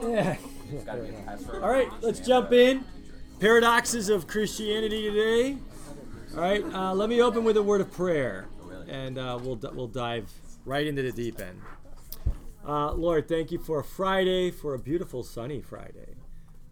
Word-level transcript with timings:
Yeah. 0.00 0.36
All 1.54 1.70
right, 1.70 1.88
let's 2.00 2.20
jump 2.20 2.52
in. 2.52 2.84
Paradoxes 3.40 4.08
of 4.08 4.26
Christianity 4.26 5.10
today. 5.10 5.58
All 6.34 6.40
right, 6.40 6.64
uh, 6.64 6.94
let 6.94 7.08
me 7.08 7.20
open 7.20 7.44
with 7.44 7.56
a 7.56 7.62
word 7.62 7.80
of 7.80 7.92
prayer, 7.92 8.46
and 8.88 9.18
uh, 9.18 9.38
we'll 9.42 9.58
we'll 9.74 9.88
dive 9.88 10.30
right 10.64 10.86
into 10.86 11.02
the 11.02 11.12
deep 11.12 11.40
end. 11.40 11.60
Uh, 12.66 12.92
Lord, 12.92 13.28
thank 13.28 13.50
you 13.50 13.58
for 13.58 13.80
a 13.80 13.84
Friday, 13.84 14.50
for 14.50 14.74
a 14.74 14.78
beautiful 14.78 15.22
sunny 15.22 15.60
Friday. 15.60 16.14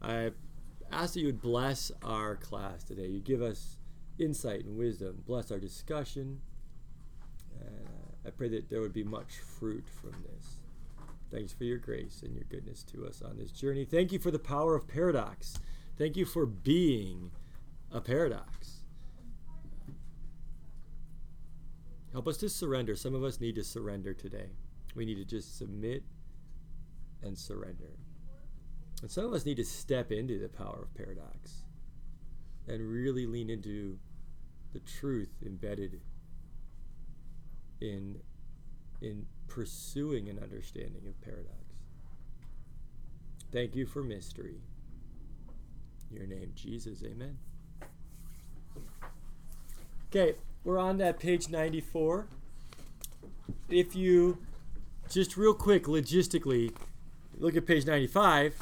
I 0.00 0.30
ask 0.92 1.14
that 1.14 1.20
you 1.20 1.26
would 1.26 1.42
bless 1.42 1.90
our 2.02 2.36
class 2.36 2.84
today. 2.84 3.08
You 3.08 3.20
give 3.20 3.42
us 3.42 3.76
insight 4.18 4.64
and 4.64 4.76
wisdom. 4.76 5.22
Bless 5.26 5.50
our 5.50 5.58
discussion. 5.58 6.40
Uh, 7.60 8.26
I 8.26 8.30
pray 8.30 8.48
that 8.50 8.70
there 8.70 8.80
would 8.80 8.92
be 8.92 9.04
much 9.04 9.38
fruit 9.58 9.84
from 9.88 10.14
this. 10.22 10.59
Thanks 11.30 11.52
for 11.52 11.64
your 11.64 11.78
grace 11.78 12.22
and 12.24 12.34
your 12.34 12.44
goodness 12.44 12.82
to 12.84 13.06
us 13.06 13.22
on 13.22 13.36
this 13.36 13.52
journey. 13.52 13.84
Thank 13.84 14.12
you 14.12 14.18
for 14.18 14.30
the 14.30 14.38
power 14.38 14.74
of 14.74 14.88
paradox. 14.88 15.58
Thank 15.96 16.16
you 16.16 16.24
for 16.24 16.44
being 16.44 17.30
a 17.92 18.00
paradox. 18.00 18.80
Help 22.12 22.26
us 22.26 22.36
to 22.38 22.48
surrender. 22.48 22.96
Some 22.96 23.14
of 23.14 23.22
us 23.22 23.40
need 23.40 23.54
to 23.54 23.64
surrender 23.64 24.12
today. 24.12 24.50
We 24.96 25.04
need 25.04 25.16
to 25.16 25.24
just 25.24 25.56
submit 25.56 26.02
and 27.22 27.38
surrender. 27.38 27.92
And 29.02 29.10
some 29.10 29.24
of 29.24 29.32
us 29.32 29.46
need 29.46 29.58
to 29.58 29.64
step 29.64 30.10
into 30.10 30.38
the 30.38 30.48
power 30.48 30.82
of 30.82 30.94
paradox 30.94 31.64
and 32.66 32.90
really 32.90 33.26
lean 33.26 33.50
into 33.50 33.98
the 34.72 34.80
truth 34.80 35.30
embedded 35.44 36.00
in 37.80 38.20
in 39.00 39.26
pursuing 39.50 40.28
an 40.28 40.38
understanding 40.42 41.02
of 41.06 41.20
paradox. 41.20 41.54
Thank 43.52 43.74
you 43.74 43.84
for 43.84 44.02
mystery. 44.02 44.62
Your 46.10 46.26
name, 46.26 46.52
Jesus. 46.54 47.02
Amen. 47.04 47.36
Okay, 50.08 50.36
we're 50.64 50.78
on 50.78 50.98
that 50.98 51.18
page 51.18 51.48
94. 51.48 52.26
If 53.68 53.94
you 53.94 54.38
just 55.08 55.36
real 55.36 55.54
quick, 55.54 55.84
logistically, 55.84 56.72
look 57.36 57.56
at 57.56 57.66
page 57.66 57.86
95, 57.86 58.54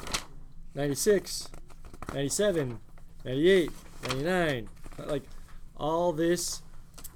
96, 0.75 1.49
97, 2.13 2.79
98, 3.25 3.71
99. 4.07 4.69
Like 5.05 5.23
all 5.77 6.11
this 6.13 6.61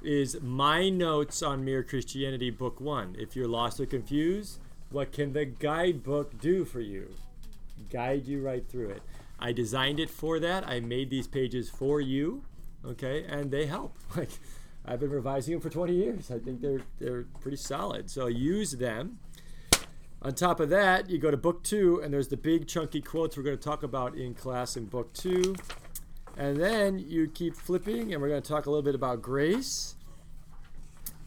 is 0.03 0.41
my 0.41 0.89
notes 0.89 1.41
on 1.41 1.63
Mere 1.63 1.83
Christianity, 1.83 2.49
book 2.49 2.79
one. 2.79 3.15
If 3.17 3.35
you're 3.35 3.47
lost 3.47 3.79
or 3.79 3.85
confused, 3.85 4.59
what 4.89 5.11
can 5.11 5.33
the 5.33 5.45
guidebook 5.45 6.39
do 6.39 6.65
for 6.65 6.81
you? 6.81 7.15
Guide 7.89 8.27
you 8.27 8.41
right 8.41 8.67
through 8.67 8.89
it. 8.89 9.03
I 9.39 9.51
designed 9.51 9.99
it 9.99 10.09
for 10.09 10.39
that. 10.39 10.67
I 10.67 10.79
made 10.79 11.09
these 11.09 11.27
pages 11.27 11.69
for 11.69 11.99
you, 11.99 12.43
okay, 12.85 13.25
and 13.25 13.51
they 13.51 13.65
help. 13.65 13.97
Like 14.15 14.29
I've 14.85 14.99
been 14.99 15.11
revising 15.11 15.53
them 15.53 15.61
for 15.61 15.69
20 15.69 15.93
years. 15.93 16.29
I 16.29 16.39
think 16.39 16.61
they're 16.61 16.81
they're 16.99 17.23
pretty 17.41 17.57
solid. 17.57 18.09
So 18.09 18.27
use 18.27 18.73
them. 18.73 19.19
On 20.21 20.33
top 20.33 20.59
of 20.59 20.69
that, 20.69 21.09
you 21.09 21.17
go 21.17 21.31
to 21.31 21.37
book 21.37 21.63
two, 21.63 21.99
and 22.01 22.13
there's 22.13 22.29
the 22.29 22.37
big 22.37 22.67
chunky 22.67 23.01
quotes 23.01 23.35
we're 23.35 23.43
going 23.43 23.57
to 23.57 23.63
talk 23.63 23.83
about 23.83 24.15
in 24.15 24.33
class 24.33 24.77
in 24.77 24.85
book 24.85 25.11
two. 25.13 25.55
And 26.37 26.57
then 26.57 26.99
you 26.99 27.27
keep 27.27 27.55
flipping, 27.55 28.13
and 28.13 28.21
we're 28.21 28.29
going 28.29 28.41
to 28.41 28.47
talk 28.47 28.65
a 28.65 28.69
little 28.69 28.83
bit 28.83 28.95
about 28.95 29.21
grace. 29.21 29.95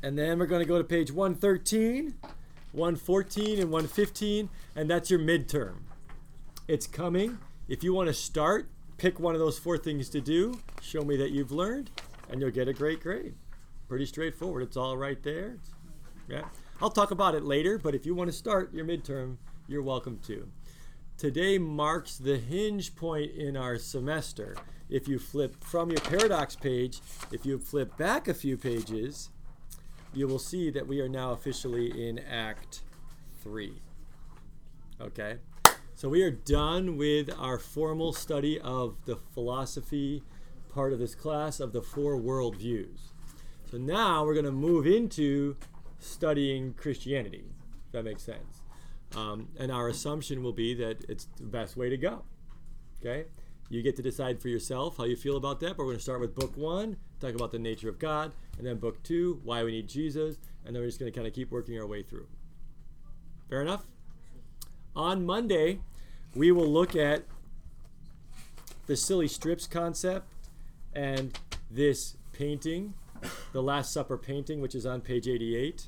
And 0.03 0.19
then 0.19 0.39
we're 0.39 0.47
going 0.47 0.63
to 0.63 0.69
go 0.69 0.79
to 0.79 0.85
page 0.85 1.13
113, 1.13 2.15
114, 2.73 3.61
and 3.61 3.71
115, 3.71 4.51
and 4.75 4.91
that's 4.91 5.11
your 5.11 5.21
midterm. 5.21 5.77
It's 6.69 6.87
coming. 6.87 7.39
If 7.69 7.85
you 7.85 7.95
want 7.95 8.09
to 8.09 8.15
start, 8.15 8.69
pick 8.99 9.21
one 9.21 9.35
of 9.35 9.41
those 9.41 9.59
four 9.59 9.79
things 9.79 10.09
to 10.11 10.21
do, 10.21 10.61
show 10.83 11.03
me 11.03 11.17
that 11.17 11.31
you've 11.31 11.53
learned, 11.53 11.91
and 12.29 12.41
you'll 12.41 12.51
get 12.51 12.69
a 12.69 12.73
great 12.73 13.01
grade. 13.01 13.35
Pretty 13.89 14.07
straightforward. 14.07 14.63
It's 14.65 14.77
all 14.77 14.97
right 14.97 15.23
there. 15.23 15.59
Yeah. 16.29 16.45
I'll 16.83 16.91
talk 16.91 17.11
about 17.11 17.35
it 17.35 17.45
later, 17.45 17.79
but 17.79 17.95
if 17.95 18.05
you 18.05 18.15
want 18.15 18.29
to 18.29 18.37
start 18.37 18.75
your 18.75 18.85
midterm, 18.85 19.37
you're 19.69 19.83
welcome 19.83 20.19
to. 20.27 20.49
Today 21.19 21.57
marks 21.57 22.19
the 22.19 22.37
hinge 22.37 22.95
point 22.95 23.31
in 23.33 23.57
our 23.57 23.79
semester. 23.79 24.55
If 24.91 25.09
you 25.09 25.19
flip 25.19 25.65
from 25.65 25.91
your 25.91 26.01
paradox 26.03 26.57
page, 26.57 27.01
if 27.33 27.47
you 27.47 27.59
flip 27.59 27.97
back 27.97 28.29
a 28.29 28.35
few 28.35 28.59
pages, 28.59 29.31
you 30.13 30.29
will 30.29 30.39
see 30.39 30.69
that 30.71 30.87
we 30.87 31.01
are 31.01 31.09
now 31.09 31.33
officially 31.33 32.07
in 32.07 32.19
Act 32.19 32.83
3. 33.43 33.81
Okay? 35.01 35.39
So 35.95 36.11
we 36.11 36.23
are 36.23 36.31
done 36.31 36.99
with 36.99 37.31
our 37.39 37.59
formal 37.59 38.13
study 38.13 38.61
of 38.61 38.97
the 39.07 39.17
philosophy 39.17 40.23
part 40.69 40.93
of 40.93 40.99
this 40.99 41.15
class 41.15 41.61
of 41.61 41.73
the 41.73 41.81
four 41.81 42.21
worldviews. 42.21 43.13
So 43.71 43.79
now 43.79 44.23
we're 44.23 44.35
going 44.35 44.45
to 44.45 44.53
move 44.53 44.87
into 44.87 45.57
studying 45.99 46.75
Christianity, 46.75 47.47
if 47.87 47.93
that 47.93 48.05
makes 48.05 48.23
sense. 48.23 48.56
Um, 49.15 49.49
and 49.59 49.71
our 49.71 49.89
assumption 49.89 50.43
will 50.43 50.53
be 50.53 50.75
that 50.75 51.05
it's 51.09 51.27
the 51.37 51.45
best 51.45 51.77
way 51.77 51.89
to 51.89 51.97
go. 51.97 52.25
Okay? 53.01 53.27
You 53.69 53.83
get 53.83 53.97
to 53.97 54.03
decide 54.03 54.41
for 54.41 54.49
yourself 54.49 54.97
how 54.97 55.05
you 55.05 55.17
feel 55.17 55.37
about 55.37 55.61
that, 55.61 55.77
but 55.77 55.79
we're 55.79 55.93
going 55.93 55.99
to 55.99 56.03
start 56.03 56.21
with 56.21 56.35
book 56.35 56.57
one, 56.57 56.97
talk 57.21 57.35
about 57.35 57.53
the 57.53 57.59
nature 57.59 57.89
of 57.89 57.99
God, 57.99 58.33
and 58.59 58.67
then 58.67 58.79
book 58.79 59.03
two, 59.03 59.41
why 59.45 59.65
we 59.65 59.73
need 59.73 59.89
Jesus, 59.89 60.37
and 60.65 60.75
then 60.75 60.83
we're 60.83 60.89
just 60.89 60.99
going 60.99 61.11
to 61.11 61.17
kind 61.17 61.27
of 61.27 61.35
keep 61.35 61.51
working 61.51 61.79
our 61.79 61.87
way 61.87 62.03
through. 62.03 62.27
Fair 63.49 63.63
enough? 63.63 63.87
On 64.95 65.27
Monday, 65.27 65.81
we 66.35 66.53
will 66.53 66.69
look 66.69 66.95
at 66.95 67.25
the 68.87 68.97
silly 68.97 69.29
strips 69.29 69.67
concept 69.67 70.33
and 70.95 71.39
this 71.71 72.17
painting, 72.33 72.95
the 73.53 73.63
Last 73.63 73.93
Supper 73.93 74.17
painting, 74.17 74.61
which 74.61 74.75
is 74.75 74.87
on 74.87 75.01
page 75.01 75.27
88. 75.27 75.87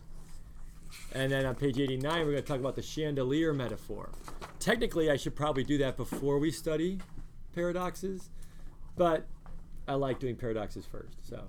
And 1.15 1.32
then 1.32 1.47
on 1.47 1.54
page 1.54 1.78
89, 1.78 2.19
we're 2.19 2.32
going 2.32 2.37
to 2.37 2.43
talk 2.43 2.60
about 2.60 2.76
the 2.76 2.82
chandelier 2.82 3.53
metaphor. 3.53 4.10
Technically, 4.59 5.10
I 5.10 5.16
should 5.16 5.37
probably 5.37 5.65
do 5.65 5.78
that 5.78 5.97
before 5.97 6.38
we 6.38 6.50
study 6.50 6.99
paradoxes, 7.54 8.31
but 8.97 9.26
I 9.87 9.94
like 9.94 10.19
doing 10.19 10.37
paradoxes 10.37 10.84
first. 10.84 11.16
So 11.22 11.44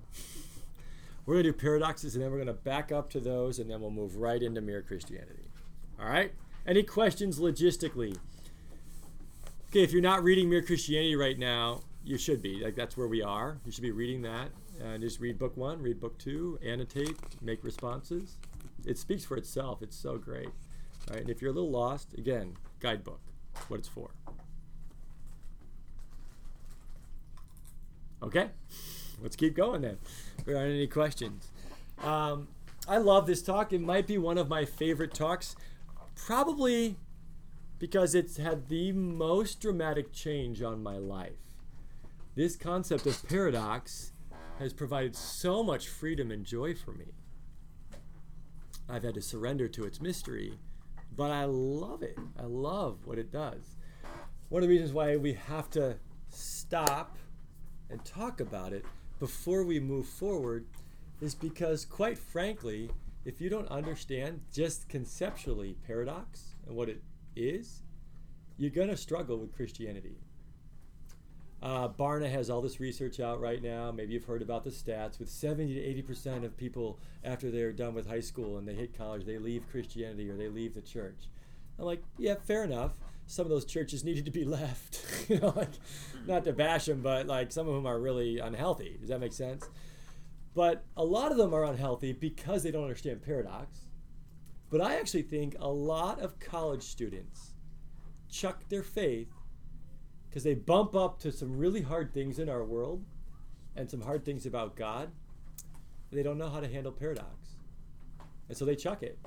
we're 1.26 1.34
going 1.34 1.44
to 1.44 1.52
do 1.52 1.58
paradoxes 1.58 2.14
and 2.14 2.24
then 2.24 2.30
we're 2.30 2.38
going 2.38 2.46
to 2.48 2.52
back 2.52 2.92
up 2.92 3.10
to 3.10 3.20
those 3.20 3.58
and 3.58 3.70
then 3.70 3.80
we'll 3.80 3.90
move 3.90 4.16
right 4.16 4.42
into 4.42 4.60
mere 4.60 4.82
Christianity. 4.82 5.50
All 6.00 6.06
right? 6.06 6.32
Any 6.66 6.82
questions 6.82 7.38
logistically? 7.38 8.16
Okay, 9.68 9.82
if 9.82 9.92
you're 9.92 10.02
not 10.02 10.24
reading 10.24 10.50
Mere 10.50 10.62
Christianity 10.62 11.14
right 11.14 11.38
now, 11.38 11.82
you 12.04 12.18
should 12.18 12.42
be. 12.42 12.62
Like 12.64 12.74
that's 12.74 12.96
where 12.96 13.06
we 13.06 13.22
are. 13.22 13.58
You 13.64 13.72
should 13.72 13.82
be 13.82 13.92
reading 13.92 14.22
that. 14.22 14.48
And 14.82 15.02
just 15.02 15.20
read 15.20 15.38
book 15.38 15.56
one, 15.56 15.80
read 15.82 16.00
book 16.00 16.18
two, 16.18 16.58
annotate, 16.64 17.16
make 17.42 17.62
responses 17.62 18.36
it 18.86 18.98
speaks 18.98 19.24
for 19.24 19.36
itself. 19.36 19.82
It's 19.82 19.96
so 19.96 20.16
great. 20.18 20.50
Right? 21.10 21.20
And 21.20 21.30
if 21.30 21.40
you're 21.40 21.50
a 21.50 21.54
little 21.54 21.70
lost, 21.70 22.14
again, 22.14 22.56
guidebook, 22.80 23.20
what 23.68 23.80
it's 23.80 23.88
for. 23.88 24.10
Okay, 28.22 28.50
let's 29.22 29.34
keep 29.34 29.56
going 29.56 29.80
then. 29.80 29.96
If 30.38 30.44
there 30.44 30.56
aren't 30.56 30.74
any 30.74 30.86
questions. 30.86 31.48
Um, 32.02 32.48
I 32.86 32.98
love 32.98 33.26
this 33.26 33.40
talk. 33.40 33.72
It 33.72 33.80
might 33.80 34.06
be 34.06 34.18
one 34.18 34.36
of 34.36 34.48
my 34.48 34.64
favorite 34.64 35.14
talks, 35.14 35.56
probably 36.14 36.96
because 37.78 38.14
it's 38.14 38.36
had 38.36 38.68
the 38.68 38.92
most 38.92 39.60
dramatic 39.60 40.12
change 40.12 40.60
on 40.60 40.82
my 40.82 40.98
life. 40.98 41.32
This 42.34 42.56
concept 42.56 43.06
of 43.06 43.26
paradox 43.26 44.12
has 44.58 44.74
provided 44.74 45.16
so 45.16 45.62
much 45.62 45.88
freedom 45.88 46.30
and 46.30 46.44
joy 46.44 46.74
for 46.74 46.92
me. 46.92 47.06
I've 48.90 49.04
had 49.04 49.14
to 49.14 49.22
surrender 49.22 49.68
to 49.68 49.84
its 49.84 50.00
mystery, 50.00 50.58
but 51.16 51.30
I 51.30 51.44
love 51.44 52.02
it. 52.02 52.18
I 52.38 52.44
love 52.44 53.06
what 53.06 53.18
it 53.18 53.30
does. 53.30 53.76
One 54.48 54.62
of 54.62 54.68
the 54.68 54.74
reasons 54.74 54.92
why 54.92 55.16
we 55.16 55.34
have 55.34 55.70
to 55.70 55.96
stop 56.28 57.16
and 57.88 58.04
talk 58.04 58.40
about 58.40 58.72
it 58.72 58.84
before 59.18 59.64
we 59.64 59.78
move 59.78 60.06
forward 60.06 60.66
is 61.20 61.34
because, 61.34 61.84
quite 61.84 62.18
frankly, 62.18 62.90
if 63.24 63.40
you 63.40 63.48
don't 63.48 63.68
understand 63.68 64.40
just 64.52 64.88
conceptually 64.88 65.76
paradox 65.86 66.56
and 66.66 66.74
what 66.74 66.88
it 66.88 67.02
is, 67.36 67.82
you're 68.56 68.70
going 68.70 68.88
to 68.88 68.96
struggle 68.96 69.38
with 69.38 69.54
Christianity. 69.54 70.16
Uh, 71.62 71.88
Barna 71.88 72.30
has 72.30 72.48
all 72.48 72.62
this 72.62 72.80
research 72.80 73.20
out 73.20 73.40
right 73.40 73.62
now. 73.62 73.92
Maybe 73.92 74.14
you've 74.14 74.24
heard 74.24 74.40
about 74.40 74.64
the 74.64 74.70
stats 74.70 75.18
with 75.18 75.28
70 75.28 75.74
to 75.74 75.80
80 75.80 76.02
percent 76.02 76.44
of 76.44 76.56
people 76.56 76.98
after 77.22 77.50
they're 77.50 77.72
done 77.72 77.94
with 77.94 78.08
high 78.08 78.20
school 78.20 78.56
and 78.56 78.66
they 78.66 78.74
hit 78.74 78.96
college, 78.96 79.26
they 79.26 79.38
leave 79.38 79.68
Christianity 79.70 80.30
or 80.30 80.36
they 80.36 80.48
leave 80.48 80.74
the 80.74 80.80
church. 80.80 81.28
I'm 81.78 81.84
like, 81.84 82.02
yeah, 82.18 82.34
fair 82.42 82.64
enough. 82.64 82.92
Some 83.26 83.44
of 83.44 83.50
those 83.50 83.64
churches 83.64 84.04
needed 84.04 84.24
to 84.24 84.30
be 84.30 84.44
left. 84.46 85.04
you 85.28 85.38
know, 85.38 85.52
like 85.54 85.72
not 86.26 86.44
to 86.44 86.52
bash 86.52 86.86
them, 86.86 87.02
but 87.02 87.26
like 87.26 87.52
some 87.52 87.68
of 87.68 87.74
them 87.74 87.86
are 87.86 88.00
really 88.00 88.38
unhealthy. 88.38 88.96
Does 88.98 89.10
that 89.10 89.20
make 89.20 89.32
sense? 89.32 89.68
But 90.54 90.84
a 90.96 91.04
lot 91.04 91.30
of 91.30 91.38
them 91.38 91.54
are 91.54 91.64
unhealthy 91.64 92.12
because 92.12 92.62
they 92.62 92.70
don't 92.70 92.82
understand 92.82 93.22
paradox, 93.22 93.86
But 94.68 94.80
I 94.80 94.96
actually 94.96 95.22
think 95.22 95.56
a 95.58 95.68
lot 95.68 96.20
of 96.20 96.38
college 96.40 96.82
students 96.82 97.54
chuck 98.28 98.68
their 98.68 98.82
faith 98.82 99.28
because 100.30 100.44
they 100.44 100.54
bump 100.54 100.94
up 100.94 101.18
to 101.18 101.32
some 101.32 101.58
really 101.58 101.82
hard 101.82 102.14
things 102.14 102.38
in 102.38 102.48
our 102.48 102.64
world 102.64 103.04
and 103.74 103.90
some 103.90 104.02
hard 104.02 104.24
things 104.24 104.46
about 104.46 104.76
God. 104.76 105.10
They 106.12 106.22
don't 106.22 106.38
know 106.38 106.48
how 106.48 106.60
to 106.60 106.68
handle 106.68 106.92
paradox. 106.92 107.56
And 108.48 108.56
so 108.56 108.64
they 108.64 108.76
chuck 108.76 109.02
it. 109.02 109.18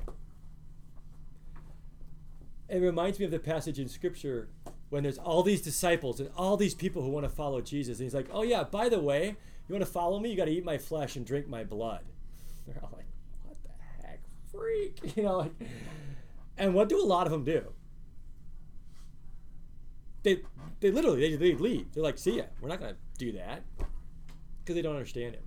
It 2.70 2.80
reminds 2.80 3.20
me 3.20 3.26
of 3.26 3.32
the 3.32 3.40
passage 3.40 3.80
in 3.80 3.90
Scripture 3.90 4.48
when 4.90 5.04
there's 5.04 5.18
all 5.18 5.44
these 5.44 5.62
disciples 5.62 6.22
and 6.22 6.30
all 6.38 6.56
these 6.56 6.74
people 6.74 7.02
who 7.02 7.10
want 7.10 7.26
to 7.26 7.30
follow 7.30 7.60
Jesus. 7.60 8.00
And 8.00 8.06
he's 8.06 8.14
like, 8.14 8.30
oh, 8.32 8.44
yeah, 8.44 8.64
by 8.64 8.88
the 8.88 9.00
way, 9.00 9.36
you 9.68 9.74
want 9.74 9.86
to 9.86 9.92
follow 9.92 10.20
me? 10.20 10.30
You 10.30 10.38
got 10.38 10.46
to 10.46 10.52
eat 10.52 10.64
my 10.64 10.78
flesh 10.78 11.18
and 11.18 11.26
drink 11.26 11.48
my 11.48 11.66
blood. 11.66 12.02
They're 12.68 12.80
all 12.82 12.92
like, 12.96 13.06
what 13.44 13.58
the 13.64 14.08
heck? 14.08 14.22
Freak. 14.52 15.00
You 15.18 15.24
know, 15.24 15.38
like, 15.40 15.54
and 16.58 16.74
what 16.74 16.88
do 16.88 17.02
a 17.02 17.06
lot 17.06 17.26
of 17.26 17.32
them 17.32 17.44
do? 17.44 17.74
They, 20.24 20.42
they 20.80 20.92
literally, 20.92 21.36
they, 21.36 21.36
they 21.36 21.56
leave. 21.56 21.94
They're 21.94 22.04
like, 22.04 22.18
see 22.18 22.38
ya. 22.38 22.44
We're 22.62 22.70
not 22.70 22.80
going 22.80 22.94
to 22.94 23.00
do 23.18 23.34
that 23.34 23.64
because 24.60 24.76
they 24.76 24.82
don't 24.82 24.96
understand 24.96 25.36
him. 25.36 25.44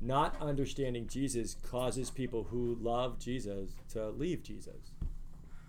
Not 0.00 0.36
understanding 0.40 1.06
Jesus 1.06 1.54
causes 1.54 2.10
people 2.10 2.44
who 2.50 2.76
love 2.80 3.18
Jesus 3.18 3.70
to 3.92 4.08
leave 4.10 4.42
Jesus. 4.42 4.92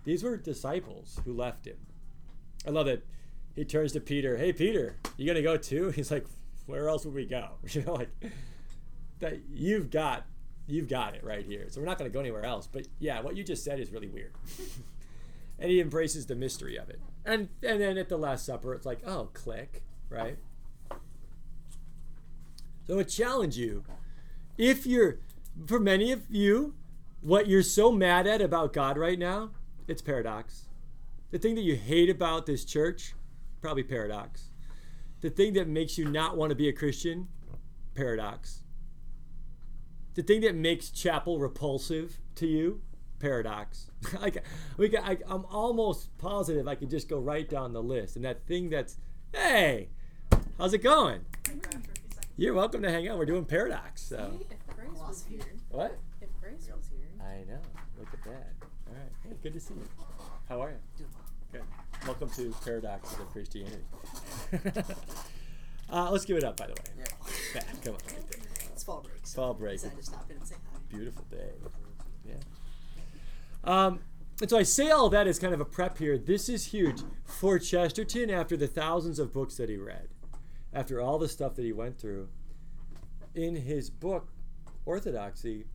These 0.03 0.23
were 0.23 0.37
disciples 0.37 1.19
who 1.25 1.33
left 1.33 1.65
him. 1.67 1.77
I 2.65 2.69
love 2.69 2.87
it. 2.87 3.05
He 3.55 3.65
turns 3.65 3.91
to 3.91 3.99
Peter, 3.99 4.37
"Hey 4.37 4.53
Peter, 4.53 4.97
you 5.17 5.27
gonna 5.27 5.41
go 5.41 5.57
too?" 5.57 5.89
He's 5.95 6.09
like, 6.09 6.25
"Where 6.65 6.87
else 6.87 7.05
would 7.05 7.13
we 7.13 7.25
go?" 7.25 7.57
You 7.71 7.83
know, 7.83 7.93
like 7.93 8.09
that. 9.19 9.39
You've 9.51 9.91
got, 9.91 10.25
you've 10.67 10.87
got 10.87 11.15
it 11.15 11.23
right 11.23 11.45
here. 11.45 11.67
So 11.69 11.81
we're 11.81 11.87
not 11.87 11.97
gonna 11.97 12.09
go 12.09 12.21
anywhere 12.21 12.45
else. 12.45 12.67
But 12.67 12.87
yeah, 12.99 13.19
what 13.21 13.35
you 13.35 13.43
just 13.43 13.63
said 13.63 13.79
is 13.79 13.91
really 13.91 14.07
weird. 14.07 14.33
and 15.59 15.69
he 15.69 15.81
embraces 15.81 16.25
the 16.25 16.35
mystery 16.35 16.77
of 16.77 16.89
it. 16.89 16.99
And 17.25 17.49
and 17.63 17.81
then 17.81 17.97
at 17.97 18.09
the 18.09 18.17
Last 18.17 18.45
Supper, 18.45 18.73
it's 18.73 18.85
like, 18.85 18.99
oh, 19.05 19.29
click, 19.33 19.83
right? 20.09 20.37
So 22.87 22.99
I 22.99 23.03
challenge 23.03 23.57
you, 23.57 23.83
if 24.57 24.85
you're, 24.85 25.19
for 25.67 25.79
many 25.79 26.11
of 26.11 26.23
you, 26.29 26.73
what 27.21 27.47
you're 27.47 27.63
so 27.63 27.91
mad 27.91 28.25
at 28.25 28.41
about 28.41 28.73
God 28.73 28.97
right 28.97 29.19
now 29.19 29.51
it's 29.91 30.01
paradox. 30.01 30.67
The 31.31 31.37
thing 31.37 31.55
that 31.55 31.61
you 31.61 31.75
hate 31.75 32.09
about 32.09 32.45
this 32.45 32.63
church, 32.65 33.13
probably 33.61 33.83
paradox. 33.83 34.51
The 35.21 35.29
thing 35.29 35.53
that 35.53 35.67
makes 35.67 35.97
you 35.97 36.05
not 36.05 36.37
want 36.37 36.49
to 36.49 36.55
be 36.55 36.69
a 36.69 36.73
Christian, 36.73 37.27
paradox. 37.93 38.63
The 40.13 40.23
thing 40.23 40.41
that 40.41 40.55
makes 40.55 40.89
chapel 40.89 41.39
repulsive 41.39 42.19
to 42.35 42.47
you, 42.47 42.81
paradox. 43.21 43.89
like 44.21 44.43
we 44.77 44.89
can, 44.89 45.03
I, 45.03 45.17
I'm 45.27 45.45
almost 45.45 46.17
positive 46.17 46.67
I 46.67 46.75
could 46.75 46.89
just 46.89 47.07
go 47.07 47.19
right 47.19 47.47
down 47.47 47.73
the 47.73 47.83
list. 47.83 48.15
And 48.15 48.25
that 48.25 48.45
thing 48.45 48.69
that's, 48.69 48.97
hey, 49.33 49.89
how's 50.57 50.73
it 50.73 50.79
going? 50.79 51.21
You're 52.37 52.53
welcome 52.53 52.81
to 52.81 52.89
hang 52.89 53.07
out. 53.07 53.17
We're 53.17 53.25
doing 53.25 53.45
paradox. 53.45 54.01
So. 54.01 54.31
If 54.49 54.75
Grace 54.75 54.89
was 54.97 55.25
here. 55.29 55.39
What? 55.69 55.97
If 56.21 56.29
Grace 56.41 56.67
was 56.75 56.89
here. 56.89 57.07
I 57.21 57.43
know. 57.49 57.59
Look 57.99 58.07
at 58.13 58.23
that. 58.23 58.53
All 58.87 58.95
right. 58.95 59.11
Hey, 59.23 59.35
good 59.43 59.53
to 59.53 59.59
see 59.59 59.75
you. 59.75 59.87
How 60.49 60.61
are 60.61 60.71
you? 60.71 61.05
Good. 61.51 61.61
Welcome 62.05 62.29
to 62.31 62.55
Paradoxes 62.63 63.19
of 63.19 63.29
Christianity. 63.31 63.83
uh, 65.91 66.09
let's 66.09 66.25
give 66.25 66.37
it 66.37 66.43
up, 66.43 66.57
by 66.57 66.67
the 66.67 66.73
way. 66.73 66.77
Yeah. 66.97 67.05
Yeah, 67.55 67.61
come 67.83 67.93
on, 67.93 67.99
right 68.07 68.31
there. 68.31 68.41
It's 68.73 68.83
fall 68.83 69.01
break. 69.01 69.19
So 69.23 69.35
Fall 69.35 69.53
break. 69.53 69.75
Decided 69.75 69.97
to 69.97 70.03
stop 70.03 70.25
in 70.31 70.37
and 70.37 70.47
say 70.47 70.55
hi. 70.73 70.79
Beautiful 70.89 71.25
day. 71.29 71.51
Yeah. 72.27 72.33
Um, 73.63 73.99
and 74.41 74.49
so 74.49 74.57
I 74.57 74.63
say 74.63 74.89
all 74.89 75.09
that 75.09 75.27
as 75.27 75.37
kind 75.37 75.53
of 75.53 75.61
a 75.61 75.65
prep 75.65 75.97
here. 75.97 76.17
This 76.17 76.49
is 76.49 76.65
huge 76.67 77.01
for 77.23 77.59
Chesterton 77.59 78.29
after 78.29 78.57
the 78.57 78.67
thousands 78.67 79.19
of 79.19 79.31
books 79.31 79.55
that 79.57 79.69
he 79.69 79.77
read, 79.77 80.09
after 80.73 80.99
all 80.99 81.19
the 81.19 81.29
stuff 81.29 81.55
that 81.55 81.65
he 81.65 81.71
went 81.71 81.99
through. 81.99 82.27
In 83.35 83.55
his 83.55 83.89
book, 83.89 84.31
Orthodoxy, 84.85 85.65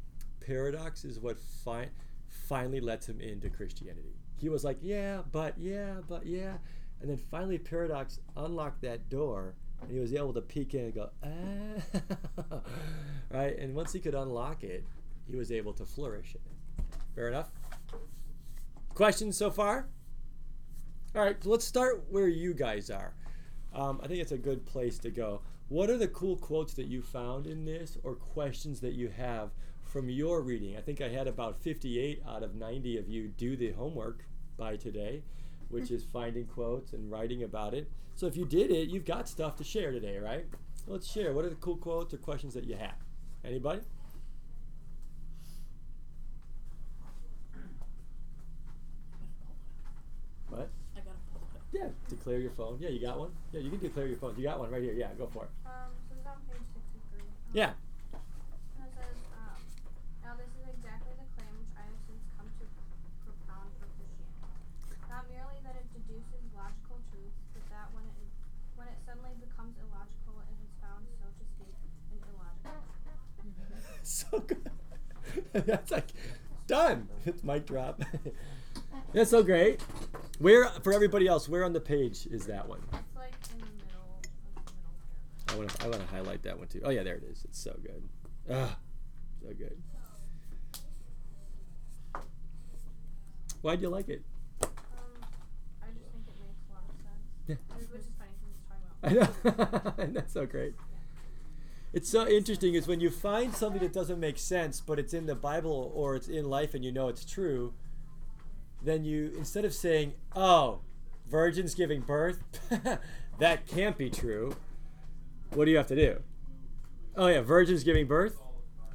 paradox 0.41 1.05
is 1.05 1.21
what 1.21 1.39
fi- 1.39 1.91
finally 2.29 2.81
lets 2.81 3.09
him 3.09 3.21
into 3.21 3.49
Christianity. 3.51 4.17
He 4.39 4.49
was 4.49 4.65
like, 4.65 4.79
yeah, 4.83 5.23
but 5.31 5.57
yeah, 5.57 5.95
but 6.09 6.27
yeah. 6.27 6.55
And 7.01 7.11
then 7.11 7.19
finally, 7.19 7.59
paradox 7.59 8.21
unlocked 8.37 8.83
that 8.83 9.09
door, 9.09 9.55
and 9.81 9.91
he 9.91 9.99
was 9.99 10.13
able 10.13 10.33
to 10.35 10.41
peek 10.41 10.75
in 10.75 10.87
and 10.87 10.95
go, 10.95 11.11
ah, 11.23 12.61
right? 13.31 13.57
And 13.59 13.75
once 13.75 13.93
he 13.93 14.01
could 14.01 14.15
unlock 14.15 14.65
it, 14.65 14.85
he 15.31 15.37
was 15.37 15.53
able 15.53 15.73
to 15.75 15.85
flourish 15.85 16.35
in 16.35 16.41
it. 16.41 16.95
Fair 17.15 17.29
enough? 17.29 17.51
Questions 18.95 19.37
so 19.37 19.51
far? 19.51 19.89
All 21.15 21.23
right, 21.23 21.37
so 21.43 21.51
let's 21.51 21.65
start 21.65 22.05
where 22.11 22.29
you 22.29 22.55
guys 22.55 22.91
are. 22.91 23.15
Um, 23.75 24.01
I 24.03 24.07
think 24.07 24.21
it's 24.21 24.33
a 24.33 24.39
good 24.39 24.65
place 24.65 24.99
to 25.01 25.11
go. 25.11 25.43
What 25.69 25.91
are 25.91 25.99
the 25.99 26.09
cool 26.09 26.37
quotes 26.37 26.75
that 26.75 26.87
you 26.87 27.03
found 27.03 27.47
in 27.47 27.65
this 27.65 27.99
or 28.05 28.15
questions 28.15 28.81
that 28.81 28.95
you 28.95 29.09
have 29.09 29.51
from 29.83 30.09
your 30.09 30.43
reading? 30.43 30.77
I 30.77 30.81
think 30.81 31.01
I 31.01 31.09
had 31.09 31.27
about 31.27 31.61
58 31.63 32.23
out 32.27 32.43
of 32.43 32.55
90 32.55 32.99
of 32.99 33.09
you 33.09 33.29
do 33.29 33.57
the 33.57 33.73
homework 33.73 34.25
by 34.57 34.77
today, 34.77 35.23
which 35.69 35.91
is 35.91 36.05
finding 36.05 36.47
quotes 36.47 36.93
and 36.93 37.11
writing 37.11 37.43
about 37.43 37.75
it. 37.75 37.91
So 38.15 38.27
if 38.27 38.37
you 38.37 38.45
did 38.45 38.71
it, 38.71 38.89
you've 38.89 39.05
got 39.05 39.29
stuff 39.29 39.57
to 39.57 39.65
share 39.65 39.91
today, 39.91 40.19
right? 40.19 40.47
Let's 40.87 41.11
share. 41.11 41.33
What 41.33 41.45
are 41.45 41.51
the 41.51 41.57
cool 41.57 41.77
quotes 41.77 42.15
or 42.15 42.19
questions 42.19 42.55
that 42.55 42.65
you 42.65 42.77
have? 42.77 42.95
Anybody? 43.45 43.81
What? 50.49 50.71
I 50.97 51.01
gotta 51.01 51.19
pull 51.33 51.43
it 51.43 51.57
up. 51.57 51.66
Yeah, 51.77 51.93
declare 52.09 52.41
your 52.41 52.57
phone. 52.57 52.81
Yeah, 52.81 52.89
you 52.89 53.05
got 53.05 53.19
one? 53.21 53.33
Yeah, 53.53 53.61
you 53.61 53.69
can 53.69 53.81
declare 53.81 54.07
your 54.09 54.17
phone. 54.17 54.33
You 54.41 54.49
got 54.49 54.59
one 54.59 54.71
right 54.73 54.81
here. 54.81 54.97
Yeah, 54.97 55.13
go 55.19 55.29
for 55.29 55.45
it. 55.45 55.53
Um, 55.69 55.93
so 56.09 56.17
it's 56.17 56.25
on 56.25 56.41
page 56.49 56.65
63. 56.73 57.21
Um, 57.21 57.29
Yeah. 57.53 57.77
And 58.81 58.89
it 58.89 58.93
says, 58.97 59.19
um, 59.37 59.61
now 60.25 60.33
this 60.41 60.49
is 60.57 60.65
exactly 60.73 61.13
the 61.21 61.29
claim 61.37 61.53
which 61.61 61.73
I 61.77 61.85
have 61.85 62.01
since 62.09 62.25
come 62.41 62.49
to 62.49 62.65
propound 63.29 63.69
for 63.77 63.93
Christianity. 63.93 64.57
Not 65.13 65.29
merely 65.29 65.61
that 65.69 65.77
it 65.77 65.85
deduces 65.93 66.43
logical 66.57 66.97
truths, 67.13 67.45
but 67.53 67.65
that 67.69 67.93
when 67.93 68.09
it, 68.09 68.25
when 68.81 68.89
it 68.89 68.97
suddenly 69.05 69.37
becomes 69.37 69.77
illogical, 69.77 70.35
it 70.49 70.57
has 70.57 70.73
found, 70.81 71.05
so 71.21 71.29
to 71.29 71.45
speak, 71.61 71.77
an 71.77 72.25
illogical. 72.25 72.89
so 74.01 74.33
good. 74.49 74.65
That's 75.69 75.93
like 75.93 76.09
done. 76.65 77.13
It's 77.29 77.45
mic 77.45 77.69
drop. 77.69 78.01
That's 79.13 79.29
so 79.29 79.45
great. 79.45 79.85
Where 80.39 80.67
for 80.83 80.93
everybody 80.93 81.27
else? 81.27 81.49
Where 81.49 81.65
on 81.65 81.73
the 81.73 81.81
page 81.81 82.27
is 82.31 82.47
that 82.47 82.69
one? 82.69 82.81
It's 82.93 83.17
like 83.17 83.33
in 83.53 83.61
the 83.61 83.67
middle 83.85 84.17
of 84.17 84.23
the 84.23 85.55
middle. 85.55 85.55
I 85.55 85.57
want 85.57 85.71
to. 85.71 85.85
I 85.85 85.89
want 85.89 86.09
to 86.09 86.15
highlight 86.15 86.43
that 86.43 86.59
one 86.59 86.69
too. 86.69 86.83
Oh 86.85 86.91
yeah, 86.91 87.03
there 87.03 87.15
it 87.17 87.25
is. 87.25 87.45
It's 87.45 87.59
so 87.59 87.75
good. 87.83 88.03
Ah, 88.51 88.77
so 89.43 89.55
good. 89.55 89.83
Why'd 93.63 93.81
you 93.81 93.89
like 93.89 94.09
it? 94.09 94.23
Um, 94.63 94.69
I 95.83 95.87
just 95.87 96.07
think 96.13 96.25
it 96.29 96.37
makes 96.39 96.63
a 96.69 96.73
lot 96.73 96.85
of 96.89 96.97
sense. 97.03 97.59
Yeah. 97.69 97.87
Which 97.91 98.01
is 98.01 98.07
funny 98.19 98.31
because 98.39 98.55
it's 98.55 99.23
talking 99.43 99.79
about. 99.83 99.99
I 99.99 100.07
know. 100.07 100.13
That's 100.21 100.33
so 100.35 100.47
great. 100.47 100.75
It's 101.93 102.11
so 102.11 102.29
interesting 102.29 102.75
is 102.75 102.87
when 102.87 103.01
you 103.01 103.11
find 103.11 103.55
something 103.55 103.81
that 103.81 103.93
doesn't 103.95 104.21
make 104.21 104.39
sense, 104.39 104.83
but 104.83 104.99
it's 104.99 105.15
in 105.15 105.25
the 105.25 105.35
Bible 105.35 105.91
or 105.95 106.15
it's 106.15 106.29
in 106.29 106.51
life 106.51 106.75
and 106.75 106.85
you 106.85 106.93
know 106.93 107.09
it's 107.09 107.25
true, 107.25 107.73
then 108.83 109.05
you, 109.05 109.33
instead 109.37 109.65
of 109.65 109.75
saying, 109.75 110.15
oh, 110.35 110.81
virgins 111.29 111.75
giving 111.75 112.01
birth, 112.01 112.43
that 113.39 113.67
can't 113.67 113.97
be 113.97 114.11
true, 114.11 114.57
what 115.51 115.65
do 115.65 115.71
you 115.71 115.77
have 115.77 115.87
to 115.89 115.97
do? 115.97 116.23
Oh, 117.17 117.29
yeah, 117.29 117.41
virgins 117.41 117.85
giving 117.85 118.07
birth? 118.07 118.41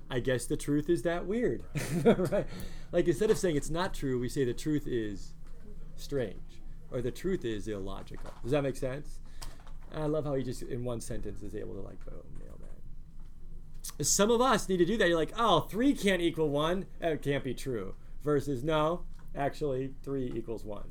I 0.10 0.20
guess 0.20 0.46
the 0.46 0.58
truth 0.58 0.90
is 0.90 1.04
that 1.04 1.26
weird. 1.26 1.64
right? 2.04 2.46
Like 2.92 3.08
instead 3.08 3.32
of 3.32 3.38
saying 3.38 3.56
it's 3.56 3.70
not 3.70 3.94
true, 3.94 4.20
we 4.20 4.28
say 4.28 4.44
the 4.44 4.54
truth 4.54 4.86
is 4.86 5.34
strange 5.96 6.62
or 6.92 7.02
the 7.02 7.12
truth 7.12 7.46
is 7.46 7.68
illogical. 7.70 8.32
Does 8.44 8.52
that 8.52 8.62
make 8.62 8.76
sense? 8.76 9.20
I 9.96 10.06
love 10.06 10.26
how 10.26 10.36
he 10.36 10.44
just 10.44 10.64
in 10.64 10.84
one 10.84 11.00
sentence 11.00 11.42
is 11.42 11.56
able 11.56 11.74
to 11.76 11.82
like 11.82 12.04
boom 12.06 12.24
nail 12.40 12.60
that. 12.60 14.06
Some 14.06 14.32
of 14.32 14.42
us 14.42 14.68
need 14.68 14.78
to 14.78 14.86
do 14.86 14.98
that. 14.98 15.08
You're 15.08 15.18
like, 15.18 15.34
oh, 15.38 15.62
three 15.62 15.94
can't 15.94 16.22
equal 16.22 16.50
one. 16.50 16.86
That 17.00 17.22
can't 17.22 17.44
be 17.44 17.54
true. 17.54 17.96
Versus 18.24 18.64
no, 18.64 19.04
actually 19.36 19.94
three 20.04 20.32
equals 20.36 20.64
one. 20.64 20.90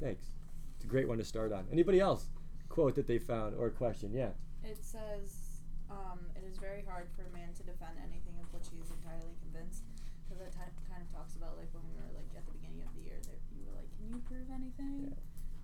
Thanks. 0.00 0.30
It's 0.76 0.84
a 0.84 0.88
great 0.88 1.08
one 1.08 1.18
to 1.18 1.24
start 1.24 1.52
on. 1.52 1.66
Anybody 1.70 2.00
else 2.00 2.26
quote 2.68 2.94
that 2.94 3.06
they 3.06 3.18
found 3.18 3.54
or 3.54 3.68
question? 3.70 4.12
Yeah. 4.14 4.32
It 4.64 4.80
says, 4.80 5.60
um, 5.90 6.20
it 6.36 6.44
is 6.48 6.56
very 6.56 6.84
hard 6.88 7.08
for 7.12 7.28
a 7.28 7.32
man 7.36 7.52
to 7.58 7.62
defend 7.62 8.00
anything 8.00 8.32
of 8.40 8.48
which 8.56 8.72
he 8.72 8.80
is 8.80 8.88
entirely 8.88 9.36
convinced. 9.44 9.84
Because 10.24 10.40
that 10.40 10.52
ti- 10.56 10.72
kind 10.88 11.02
of 11.02 11.10
talks 11.12 11.34
about 11.36 11.58
like 11.58 11.68
when 11.76 11.84
we 11.84 11.94
were 11.98 12.08
like 12.16 12.30
at 12.32 12.46
the 12.46 12.54
beginning 12.54 12.80
of 12.86 12.90
the 12.96 13.02
year, 13.02 13.18
that 13.18 13.40
you 13.52 13.66
were 13.66 13.74
like, 13.74 13.90
"Can 13.98 14.06
you 14.08 14.22
prove 14.24 14.46
anything?" 14.54 15.10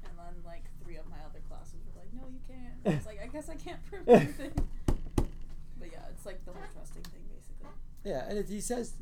And 0.04 0.12
then 0.18 0.34
like 0.42 0.66
three 0.82 0.98
of 0.98 1.06
my 1.06 1.22
other 1.22 1.38
classes 1.46 1.86
were 1.86 1.94
like, 2.02 2.10
"No, 2.10 2.26
you 2.26 2.42
can't." 2.42 2.74
I 2.82 2.98
was 2.98 3.06
like, 3.06 3.22
"I 3.22 3.30
guess 3.30 3.46
I 3.46 3.54
can't 3.54 3.78
prove 3.86 4.02
anything." 4.10 4.52
but 5.78 5.88
yeah, 5.94 6.10
it's 6.10 6.26
like 6.26 6.42
the 6.42 6.50
whole 6.50 6.66
trust 6.74 6.98
Yeah, 8.06 8.24
and 8.28 8.38
it, 8.38 8.48
he 8.48 8.60
says, 8.60 8.92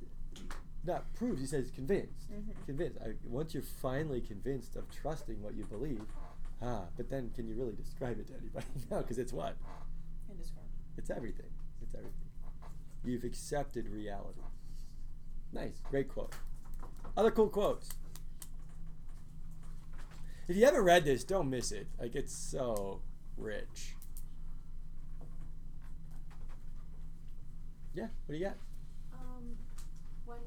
not 0.83 1.13
proves. 1.13 1.39
He 1.39 1.47
says 1.47 1.71
convinced. 1.71 2.33
Mhm. 2.33 2.55
Convinced. 2.65 2.99
I, 3.05 3.13
once 3.27 3.53
you're 3.53 3.63
finally 3.63 4.23
convinced 4.23 4.77
of 4.77 4.85
trusting 4.91 5.43
what 5.43 5.55
you 5.55 5.65
believe, 5.65 6.01
ah, 6.63 6.85
but 6.97 7.11
then 7.11 7.31
can 7.35 7.47
you 7.47 7.55
really 7.55 7.75
describe 7.75 8.19
it 8.19 8.29
to 8.29 8.33
anybody? 8.33 8.65
no, 8.91 9.03
because 9.03 9.19
it's 9.19 9.33
what? 9.33 9.57
Indescribable. 10.31 10.71
It's 10.97 11.11
everything. 11.11 11.51
It's 11.83 11.95
everything. 11.95 12.15
You've 13.05 13.25
accepted 13.25 13.91
reality. 13.91 14.41
Nice. 15.53 15.83
Great 15.91 16.09
quote. 16.09 16.33
Other 17.15 17.31
cool 17.31 17.51
quotes. 17.51 17.91
If 20.49 20.57
you 20.57 20.65
haven't 20.65 20.83
read 20.83 21.05
this, 21.05 21.25
don't 21.25 21.51
miss 21.51 21.73
it. 21.73 21.89
Like 22.01 22.15
it's 22.15 22.35
so 22.35 23.03
rich. 23.37 23.97
Yeah, 27.95 28.09
what 28.27 28.33
do 28.33 28.39
you 28.39 28.47
got? 28.47 28.57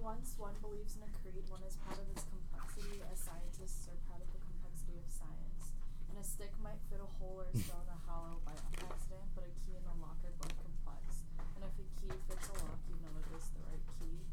Once 0.08 0.40
one 0.40 0.56
believes 0.64 0.96
in 0.96 1.04
a 1.04 1.12
creed, 1.20 1.44
one 1.52 1.60
is 1.68 1.76
proud 1.84 2.00
of 2.00 2.08
its 2.16 2.24
complexity, 2.32 3.04
as 3.12 3.20
scientists 3.20 3.92
are 3.92 4.00
proud 4.08 4.24
of 4.24 4.32
the 4.32 4.40
complexity 4.40 4.96
of 5.04 5.08
science. 5.12 5.76
And 6.08 6.16
a 6.16 6.24
stick 6.24 6.56
might 6.64 6.80
fit 6.88 7.04
a 7.04 7.10
hole 7.20 7.44
or 7.44 7.52
a 7.52 7.56
stone 7.60 7.84
or 7.92 8.00
hollow 8.08 8.40
by 8.48 8.56
accident, 8.56 9.28
but 9.36 9.44
a 9.44 9.52
key 9.68 9.76
and 9.76 9.84
a 9.84 9.96
lock 10.00 10.16
are 10.24 10.32
both 10.40 10.56
complex. 10.64 11.28
And 11.60 11.68
if 11.68 11.76
a 11.76 11.84
key 12.00 12.16
fits 12.24 12.48
a 12.48 12.56
lock, 12.56 12.80
you 12.88 12.96
know 13.04 13.20
it 13.20 13.28
is 13.36 13.52
the 13.52 13.60
right 13.68 13.84
key. 14.00 14.24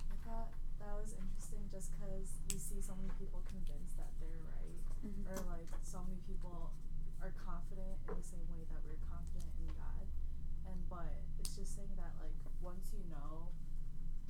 I 0.00 0.16
thought 0.24 0.48
that 0.80 0.96
was 0.96 1.12
interesting 1.12 1.68
just 1.68 1.92
because 1.92 2.40
you 2.48 2.56
see 2.56 2.80
so 2.80 2.96
many 2.96 3.12
people 3.20 3.44
convinced 3.52 4.00
that 4.00 4.16
they're 4.16 4.40
right. 4.48 4.80
Mhm. 5.04 5.28
Or 5.28 5.44
like 5.52 5.68
so 5.84 6.00
many 6.08 6.24
people 6.24 6.72
are 7.20 7.36
confident 7.36 8.00
in 8.08 8.16
the 8.16 8.24
same 8.24 8.48
way 8.48 8.64
that 8.64 8.80
we're 8.80 8.96
confident 9.12 9.52
in 9.60 9.68
God. 9.76 10.08
And 10.72 10.80
but 10.88 11.20
it's 11.36 11.52
just 11.52 11.76
saying 11.76 11.92
that 12.00 12.16
like 12.16 12.32
once 12.64 12.96
you 12.96 13.04
know, 13.12 13.52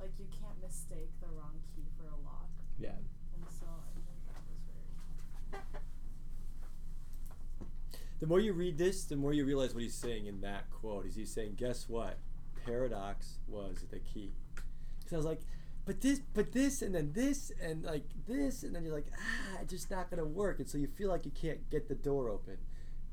like 0.03 0.11
you 0.19 0.27
can't 0.37 0.61
mistake 0.61 1.09
the 1.21 1.27
wrong 1.27 1.55
key 1.73 1.87
for 1.97 2.07
a 2.07 2.17
lock. 2.25 2.49
Yeah. 2.77 2.89
And 2.89 3.45
so 3.47 3.65
I 3.65 3.87
think 3.95 4.05
that 4.27 4.43
was 4.49 4.59
very 5.49 5.63
The 8.19 8.27
more 8.27 8.41
you 8.41 8.51
read 8.51 8.77
this, 8.77 9.05
the 9.05 9.15
more 9.15 9.31
you 9.31 9.45
realize 9.45 9.73
what 9.73 9.81
he's 9.83 9.95
saying 9.95 10.25
in 10.25 10.41
that 10.41 10.69
quote. 10.69 11.05
Is 11.05 11.15
he's 11.15 11.33
saying, 11.33 11.55
guess 11.55 11.87
what? 11.87 12.17
Paradox 12.65 13.39
was 13.47 13.85
the 13.91 13.99
key. 13.99 14.33
Because 14.99 15.13
I 15.13 15.17
was 15.17 15.25
like, 15.25 15.41
but 15.85 16.01
this, 16.01 16.19
but 16.33 16.51
this, 16.51 16.81
and 16.81 16.93
then 16.93 17.13
this, 17.13 17.51
and 17.61 17.83
like 17.83 18.05
this, 18.27 18.63
and 18.63 18.75
then 18.75 18.83
you're 18.83 18.95
like, 18.95 19.07
ah, 19.13 19.59
it's 19.61 19.71
just 19.71 19.89
not 19.89 20.09
gonna 20.09 20.25
work, 20.25 20.59
and 20.59 20.69
so 20.69 20.77
you 20.77 20.87
feel 20.87 21.09
like 21.09 21.25
you 21.25 21.31
can't 21.31 21.69
get 21.69 21.87
the 21.87 21.95
door 21.95 22.29
open. 22.29 22.57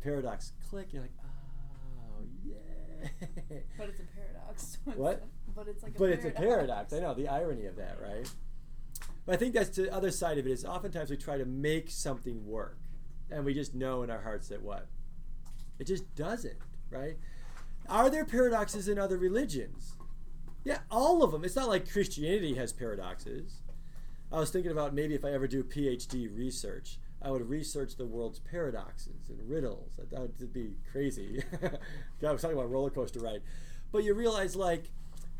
Paradox, 0.03 0.53
click. 0.69 0.93
You're 0.93 1.03
like, 1.03 1.13
oh 1.23 2.25
yeah. 2.45 3.09
But 3.79 3.89
it's 3.89 4.01
a 4.01 4.05
paradox. 4.05 4.79
so 4.85 4.91
it's 4.91 4.97
What? 4.97 5.25
A- 5.61 5.64
but 5.64 5.69
it's 5.69 5.83
like 5.83 5.95
a 5.95 5.99
but 5.99 6.05
paradox. 6.07 6.25
it's 6.25 6.38
a 6.38 6.43
paradox. 6.43 6.93
I 6.93 6.99
know 7.00 7.14
the 7.14 7.29
irony 7.29 7.67
of 7.67 7.76
that, 7.76 7.99
right? 8.00 8.29
But 9.26 9.35
I 9.35 9.37
think 9.37 9.55
that's 9.55 9.76
the 9.76 9.93
other 9.95 10.11
side 10.11 10.38
of 10.38 10.47
it 10.47 10.50
is 10.50 10.64
oftentimes 10.64 11.11
we 11.11 11.17
try 11.17 11.37
to 11.38 11.45
make 11.45 11.90
something 11.90 12.47
work, 12.47 12.79
and 13.31 13.45
we 13.45 13.55
just 13.55 13.75
know 13.75 14.02
in 14.02 14.11
our 14.11 14.23
hearts 14.23 14.49
that 14.49 14.62
what 14.62 14.87
it 15.79 15.87
just 15.87 16.14
doesn't, 16.14 16.59
right? 16.90 17.17
Are 17.88 18.09
there 18.11 18.25
paradoxes 18.25 18.88
in 18.88 18.99
other 18.99 19.19
religions? 19.19 19.97
Yeah, 20.64 20.79
all 20.90 21.23
of 21.23 21.33
them. 21.33 21.45
It's 21.45 21.57
not 21.57 21.69
like 21.69 21.90
Christianity 21.90 22.55
has 22.55 22.73
paradoxes. 22.73 23.62
I 24.33 24.38
was 24.38 24.50
thinking 24.50 24.71
about 24.73 24.95
maybe 24.95 25.14
if 25.14 25.25
I 25.25 25.33
ever 25.33 25.49
do 25.49 25.64
PhD 25.64 26.35
research, 26.35 26.99
I 27.23 27.31
would 27.31 27.49
research 27.49 27.97
the 27.97 28.07
world's 28.07 28.38
paradoxes 28.38 29.29
and 29.29 29.38
riddles. 29.49 29.93
That 29.97 30.11
that 30.11 30.21
would 30.21 30.52
be 30.52 30.76
crazy. 30.93 31.43
God, 31.61 31.79
I 32.29 32.33
was 32.33 32.43
talking 32.43 32.57
about 32.57 32.71
roller 32.71 32.90
coaster 32.90 33.21
ride, 33.21 33.43
but 33.90 34.05
you 34.05 34.14
realize 34.14 34.55
like 34.55 34.90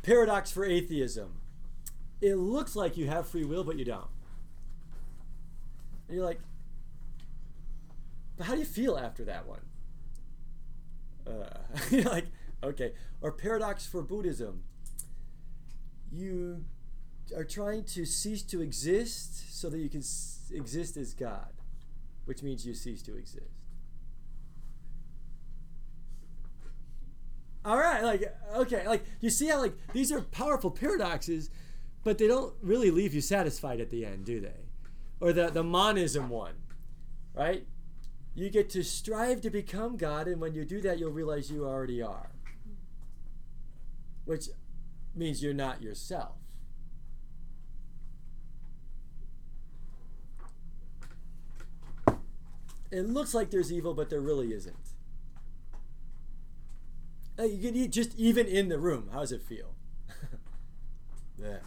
paradox 0.01 0.51
for 0.51 0.65
atheism. 0.65 1.33
It 2.21 2.35
looks 2.35 2.75
like 2.75 2.97
you 2.97 3.07
have 3.07 3.27
free 3.27 3.45
will, 3.45 3.63
but 3.63 3.77
you 3.77 3.85
don't. 3.85 4.07
And 6.07 6.17
you're 6.17 6.25
like, 6.25 6.39
but 8.37 8.47
how 8.47 8.53
do 8.53 8.59
you 8.59 8.65
feel 8.65 8.97
after 8.97 9.23
that 9.25 9.47
one? 9.47 9.61
Uh, 11.27 11.57
you're 11.91 12.03
like, 12.03 12.25
okay. 12.63 12.93
Or 13.21 13.31
paradox 13.31 13.85
for 13.85 14.01
Buddhism. 14.01 14.63
You 16.11 16.65
are 17.35 17.43
trying 17.45 17.85
to 17.85 18.05
cease 18.05 18.41
to 18.43 18.61
exist 18.61 19.57
so 19.57 19.69
that 19.69 19.77
you 19.79 19.89
can 19.89 20.01
s- 20.01 20.51
exist 20.53 20.97
as 20.97 21.13
God, 21.13 21.53
which 22.25 22.43
means 22.43 22.65
you 22.65 22.73
cease 22.73 23.01
to 23.03 23.15
exist. 23.15 23.60
All 27.63 27.77
right, 27.77 28.03
like 28.03 28.35
okay, 28.55 28.87
like 28.87 29.05
you 29.19 29.29
see 29.29 29.47
how 29.47 29.59
like 29.59 29.75
these 29.93 30.11
are 30.11 30.21
powerful 30.21 30.71
paradoxes, 30.71 31.51
but 32.03 32.17
they 32.17 32.27
don't 32.27 32.53
really 32.61 32.89
leave 32.89 33.13
you 33.13 33.21
satisfied 33.21 33.79
at 33.79 33.91
the 33.91 34.03
end, 34.03 34.25
do 34.25 34.39
they? 34.39 34.65
Or 35.19 35.31
the 35.31 35.49
the 35.49 35.63
monism 35.63 36.29
one, 36.29 36.55
right? 37.35 37.67
You 38.33 38.49
get 38.49 38.69
to 38.71 38.83
strive 38.83 39.41
to 39.41 39.49
become 39.51 39.97
God, 39.97 40.27
and 40.27 40.41
when 40.41 40.55
you 40.55 40.65
do 40.65 40.81
that, 40.81 40.97
you'll 40.97 41.11
realize 41.11 41.51
you 41.51 41.65
already 41.65 42.01
are, 42.01 42.31
which 44.25 44.47
means 45.13 45.43
you're 45.43 45.53
not 45.53 45.83
yourself. 45.83 46.37
It 52.89 53.07
looks 53.07 53.33
like 53.33 53.51
there's 53.51 53.71
evil, 53.71 53.93
but 53.93 54.09
there 54.09 54.19
really 54.19 54.51
isn't. 54.53 54.90
You 57.45 57.57
can 57.59 57.75
eat 57.75 57.91
just 57.91 58.17
even 58.17 58.47
in 58.47 58.69
the 58.69 58.79
room. 58.79 59.09
How 59.11 59.19
does 59.19 59.31
it 59.31 59.41
feel? 59.41 59.75
yeah. 61.37 61.57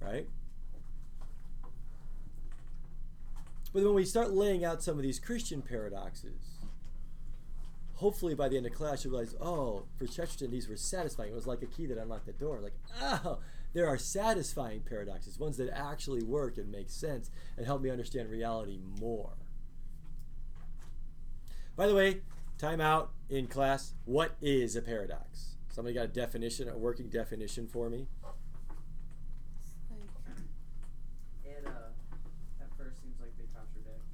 Right? 0.00 0.28
But 3.72 3.84
when 3.84 3.94
we 3.94 4.04
start 4.04 4.32
laying 4.32 4.64
out 4.64 4.82
some 4.82 4.96
of 4.96 5.02
these 5.02 5.18
Christian 5.18 5.62
paradoxes, 5.62 6.58
hopefully 7.94 8.34
by 8.34 8.48
the 8.48 8.56
end 8.56 8.66
of 8.66 8.72
class 8.72 9.04
you 9.04 9.10
realize, 9.10 9.34
oh, 9.40 9.84
for 9.96 10.06
Chesterton 10.06 10.50
these 10.50 10.68
were 10.68 10.76
satisfying. 10.76 11.30
It 11.30 11.34
was 11.34 11.46
like 11.46 11.62
a 11.62 11.66
key 11.66 11.86
that 11.86 11.96
unlocked 11.96 12.26
the 12.26 12.32
door. 12.32 12.60
Like, 12.60 12.74
oh, 13.00 13.38
there 13.72 13.86
are 13.86 13.96
satisfying 13.96 14.82
paradoxes, 14.82 15.38
ones 15.38 15.56
that 15.56 15.70
actually 15.70 16.22
work 16.22 16.58
and 16.58 16.70
make 16.70 16.90
sense 16.90 17.30
and 17.56 17.64
help 17.64 17.80
me 17.80 17.90
understand 17.90 18.28
reality 18.28 18.78
more. 19.00 19.32
By 21.74 21.86
the 21.86 21.94
way, 21.94 22.20
time 22.62 22.80
out 22.80 23.10
in 23.28 23.48
class. 23.48 23.94
What 24.04 24.36
is 24.40 24.76
a 24.76 24.82
paradox? 24.82 25.56
Somebody 25.68 25.94
got 25.94 26.04
a 26.04 26.08
definition, 26.08 26.68
a 26.68 26.78
working 26.78 27.08
definition 27.08 27.66
for 27.66 27.90
me? 27.90 28.06
It 31.44 31.64
uh, 31.66 31.70
at 32.60 32.68
first 32.78 33.02
seems 33.02 33.16
like 33.20 33.36
they 33.36 33.46
contradict, 33.52 34.04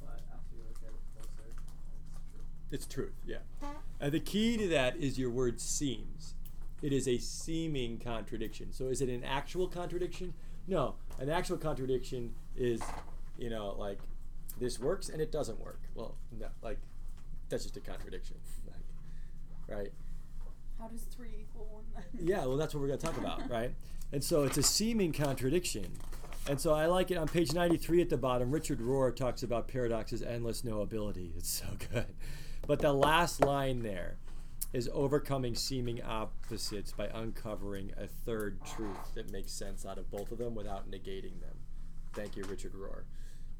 but 0.00 0.20
after 0.32 0.54
you 0.54 0.62
look 0.68 0.76
at 0.86 0.90
it 0.90 1.02
closer, 1.16 1.50
it's 1.50 2.30
true. 2.30 2.44
It's 2.70 2.86
truth, 2.86 3.14
yeah. 3.26 3.70
And 4.00 4.12
the 4.12 4.20
key 4.20 4.56
to 4.56 4.68
that 4.68 4.96
is 4.96 5.18
your 5.18 5.30
word 5.30 5.60
seems. 5.60 6.34
It 6.80 6.92
is 6.92 7.08
a 7.08 7.18
seeming 7.18 7.98
contradiction. 7.98 8.72
So 8.72 8.84
is 8.84 9.00
it 9.00 9.08
an 9.08 9.24
actual 9.24 9.66
contradiction? 9.66 10.34
No. 10.68 10.94
An 11.18 11.28
actual 11.28 11.56
contradiction 11.56 12.36
is, 12.56 12.80
you 13.36 13.50
know, 13.50 13.74
like 13.76 13.98
this 14.60 14.78
works 14.78 15.08
and 15.08 15.20
it 15.20 15.32
doesn't 15.32 15.58
work. 15.58 15.80
Well, 15.96 16.14
no, 16.38 16.46
like 16.62 16.78
that's 17.48 17.64
just 17.64 17.76
a 17.76 17.80
contradiction. 17.80 18.36
Right? 19.70 19.92
how 20.78 20.88
does 20.88 21.02
three 21.02 21.28
equal 21.40 21.68
one 21.70 21.84
then? 21.94 22.26
Yeah, 22.26 22.46
well, 22.46 22.56
that's 22.56 22.74
what 22.74 22.80
we're 22.80 22.88
going 22.88 22.98
to 22.98 23.06
talk 23.06 23.18
about, 23.18 23.50
right? 23.50 23.74
And 24.12 24.22
so 24.22 24.44
it's 24.44 24.56
a 24.56 24.62
seeming 24.62 25.12
contradiction. 25.12 25.92
And 26.48 26.60
so 26.60 26.72
I 26.72 26.86
like 26.86 27.10
it 27.10 27.18
on 27.18 27.28
page 27.28 27.52
93 27.52 28.00
at 28.00 28.08
the 28.08 28.16
bottom. 28.16 28.50
Richard 28.50 28.80
Rohr 28.80 29.14
talks 29.14 29.42
about 29.42 29.68
paradoxes, 29.68 30.22
endless 30.22 30.62
knowability. 30.62 31.36
It's 31.36 31.50
so 31.50 31.66
good. 31.92 32.06
But 32.66 32.80
the 32.80 32.92
last 32.92 33.44
line 33.44 33.82
there 33.82 34.16
is 34.72 34.88
overcoming 34.92 35.54
seeming 35.54 36.02
opposites 36.02 36.92
by 36.92 37.08
uncovering 37.08 37.92
a 37.96 38.06
third 38.06 38.58
truth 38.64 39.14
that 39.14 39.30
makes 39.32 39.52
sense 39.52 39.84
out 39.84 39.98
of 39.98 40.10
both 40.10 40.30
of 40.30 40.38
them 40.38 40.54
without 40.54 40.90
negating 40.90 41.40
them. 41.40 41.56
Thank 42.14 42.36
you, 42.36 42.44
Richard 42.44 42.74
Rohr. 42.74 43.02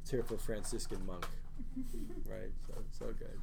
It's 0.03 0.11
here 0.11 0.23
for 0.23 0.37
Franciscan 0.37 1.05
monk, 1.07 1.27
right? 2.27 2.51
So, 2.67 2.75
so 2.91 3.07
good. 3.19 3.39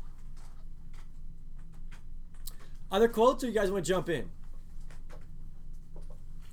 Other 2.96 3.10
quotes, 3.10 3.44
or 3.44 3.48
you 3.48 3.54
guys 3.54 3.70
want 3.70 3.84
to 3.84 3.92
jump 3.92 4.08
in? 4.08 4.30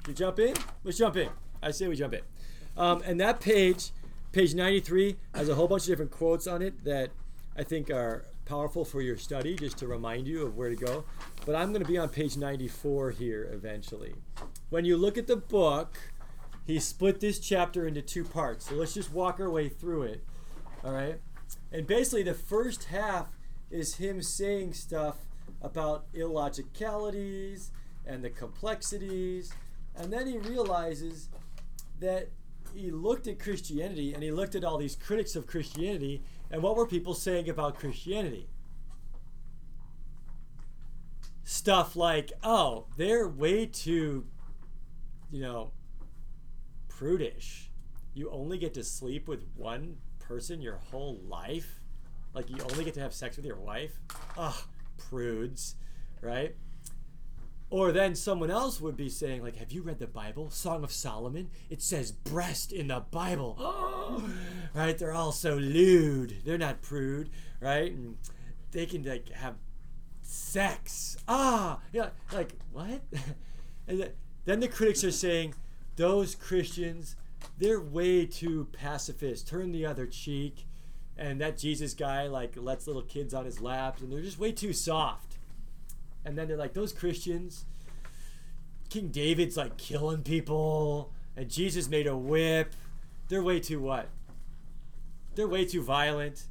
You 0.09 0.13
jump 0.13 0.41
in? 0.41 0.55
Let's 0.83 0.99
jump 0.99 1.17
in. 1.17 1.29
I 1.63 1.71
say 1.71 1.87
we 1.87 1.95
jump 1.95 2.15
in. 2.15 2.23
Um, 2.77 3.01
and 3.07 3.21
that 3.21 3.39
page, 3.39 3.93
page 4.33 4.53
93, 4.53 5.19
has 5.37 5.49
a 5.49 5.55
whole 5.55 5.69
bunch 5.69 5.83
of 5.83 5.87
different 5.87 6.11
quotes 6.11 6.49
on 6.49 6.61
it 6.61 6.83
that 6.83 7.11
I 7.57 7.63
think 7.63 7.91
are 7.91 8.25
powerful 8.45 8.85
for 8.85 9.01
your 9.01 9.17
study, 9.17 9.55
just 9.55 9.79
to 9.79 9.87
remind 9.87 10.27
you 10.27 10.45
of 10.45 10.57
where 10.57 10.69
to 10.69 10.75
go. 10.75 11.05
But 11.47 11.55
I'm 11.55 11.69
going 11.69 11.85
to 11.85 11.89
be 11.89 11.97
on 11.97 12.09
page 12.09 12.37
94 12.37 13.13
here 13.13 13.49
eventually. 13.53 14.17
When 14.69 14.85
you 14.85 14.97
look 14.97 15.17
at 15.17 15.29
the 15.29 15.37
book, 15.37 15.97
he 16.67 16.81
split 16.81 17.21
this 17.21 17.39
chapter 17.39 17.87
into 17.87 18.03
two 18.03 18.25
parts. 18.25 18.69
So 18.69 18.75
let's 18.75 18.95
just 18.95 19.13
walk 19.13 19.39
our 19.39 19.49
way 19.49 19.69
through 19.69 20.03
it. 20.03 20.25
All 20.83 20.93
right? 20.93 21.21
And 21.71 21.87
basically, 21.87 22.25
the 22.25 22.35
first 22.35 22.87
half 22.87 23.29
is 23.71 23.95
him 23.99 24.23
saying 24.23 24.73
stuff 24.73 25.19
about 25.63 26.13
illogicalities 26.13 27.71
and 28.05 28.23
the 28.23 28.31
complexities. 28.31 29.55
And 29.97 30.13
then 30.13 30.27
he 30.27 30.39
realizes 30.39 31.29
that 32.01 32.29
he 32.75 32.91
looked 32.91 33.27
at 33.27 33.39
Christianity 33.39 34.13
and 34.13 34.23
he 34.23 34.31
looked 34.31 34.55
at 34.55 34.65
all 34.65 34.79
these 34.79 34.97
critics 34.97 35.37
of 35.37 35.47
Christianity 35.47 36.23
and 36.53 36.63
what 36.63 36.77
were 36.77 36.87
people 36.87 37.15
saying 37.15 37.49
about 37.49 37.79
Christianity? 37.79 38.47
Stuff 41.45 41.97
like, 41.97 42.33
oh, 42.43 42.87
they're 42.99 43.27
way 43.27 43.65
too, 43.67 44.27
you 45.31 45.41
know, 45.41 45.73
prudish. 46.89 47.71
You 48.15 48.31
only 48.31 48.59
get 48.59 48.75
to 48.75 48.85
sleep 48.85 49.29
with 49.29 49.45
one 49.57 49.97
person 50.19 50.61
your 50.61 50.77
whole 50.77 51.21
life. 51.27 51.81
Like 52.35 52.51
you 52.51 52.57
only 52.71 52.85
get 52.85 52.95
to 52.95 53.01
have 53.01 53.15
sex 53.15 53.37
with 53.37 53.47
your 53.47 53.59
wife. 53.59 53.99
Ugh, 54.37 54.55
prudes, 54.97 55.77
right? 56.21 56.55
Or 57.71 57.91
then 57.91 58.15
someone 58.15 58.51
else 58.51 58.83
would 58.83 58.99
be 58.99 59.09
saying, 59.09 59.43
like, 59.43 59.57
have 59.57 59.73
you 59.73 59.81
read 59.81 59.99
the 59.99 60.07
Bible? 60.07 60.51
Song 60.51 60.85
of 60.85 60.93
Solomon? 60.93 61.49
It 61.71 61.81
says 61.81 62.13
breast 62.13 62.71
in 62.71 62.89
the 62.89 63.01
Bible. 63.01 63.57
right? 64.75 64.99
They're 64.99 65.15
all 65.15 65.33
so 65.33 65.55
lewd. 65.55 66.37
They're 66.45 66.59
not 66.59 66.83
prude, 66.83 67.31
right? 67.61 67.91
And 67.91 68.17
they 68.73 68.85
can 68.85 69.03
like 69.05 69.31
have 69.31 69.55
sex. 70.21 71.17
Ah, 71.27 71.81
yeah, 71.93 72.11
like 72.33 72.53
what? 72.73 73.01
and 73.89 74.11
then 74.45 74.61
the 74.61 74.69
critics 74.69 75.03
are 75.03 75.11
saying 75.11 75.55
those 75.97 76.35
Christians, 76.35 77.17
they're 77.59 77.81
way 77.81 78.27
too 78.27 78.69
pacifist. 78.73 79.49
Turn 79.49 79.73
the 79.73 79.87
other 79.87 80.07
cheek. 80.07 80.67
And 81.23 81.41
that 81.41 81.57
Jesus 81.57 81.95
guy 81.95 82.27
like 82.27 82.55
lets 82.57 82.89
little 82.89 83.03
kids 83.03 83.33
on 83.33 83.45
his 83.45 83.61
laps, 83.61 84.03
and 84.03 84.11
they're 84.11 84.23
just 84.23 84.41
way 84.41 84.51
too 84.51 84.73
soft. 84.73 85.37
And 86.25 86.37
then 86.37 86.49
they're 86.49 86.57
like 86.57 86.75
those 86.75 86.93
Christians. 86.93 87.65
King 88.91 89.09
David's 89.09 89.57
like 89.57 89.77
killing 89.77 90.25
people, 90.25 91.13
and 91.37 91.49
Jesus 91.49 91.89
made 91.89 92.09
a 92.09 92.17
whip. 92.17 92.73
They're 93.29 93.43
way 93.43 93.61
too 93.61 93.79
what? 93.79 94.09
They're 95.37 95.47
way 95.47 95.65
too 95.65 95.81
violent. 95.81 96.47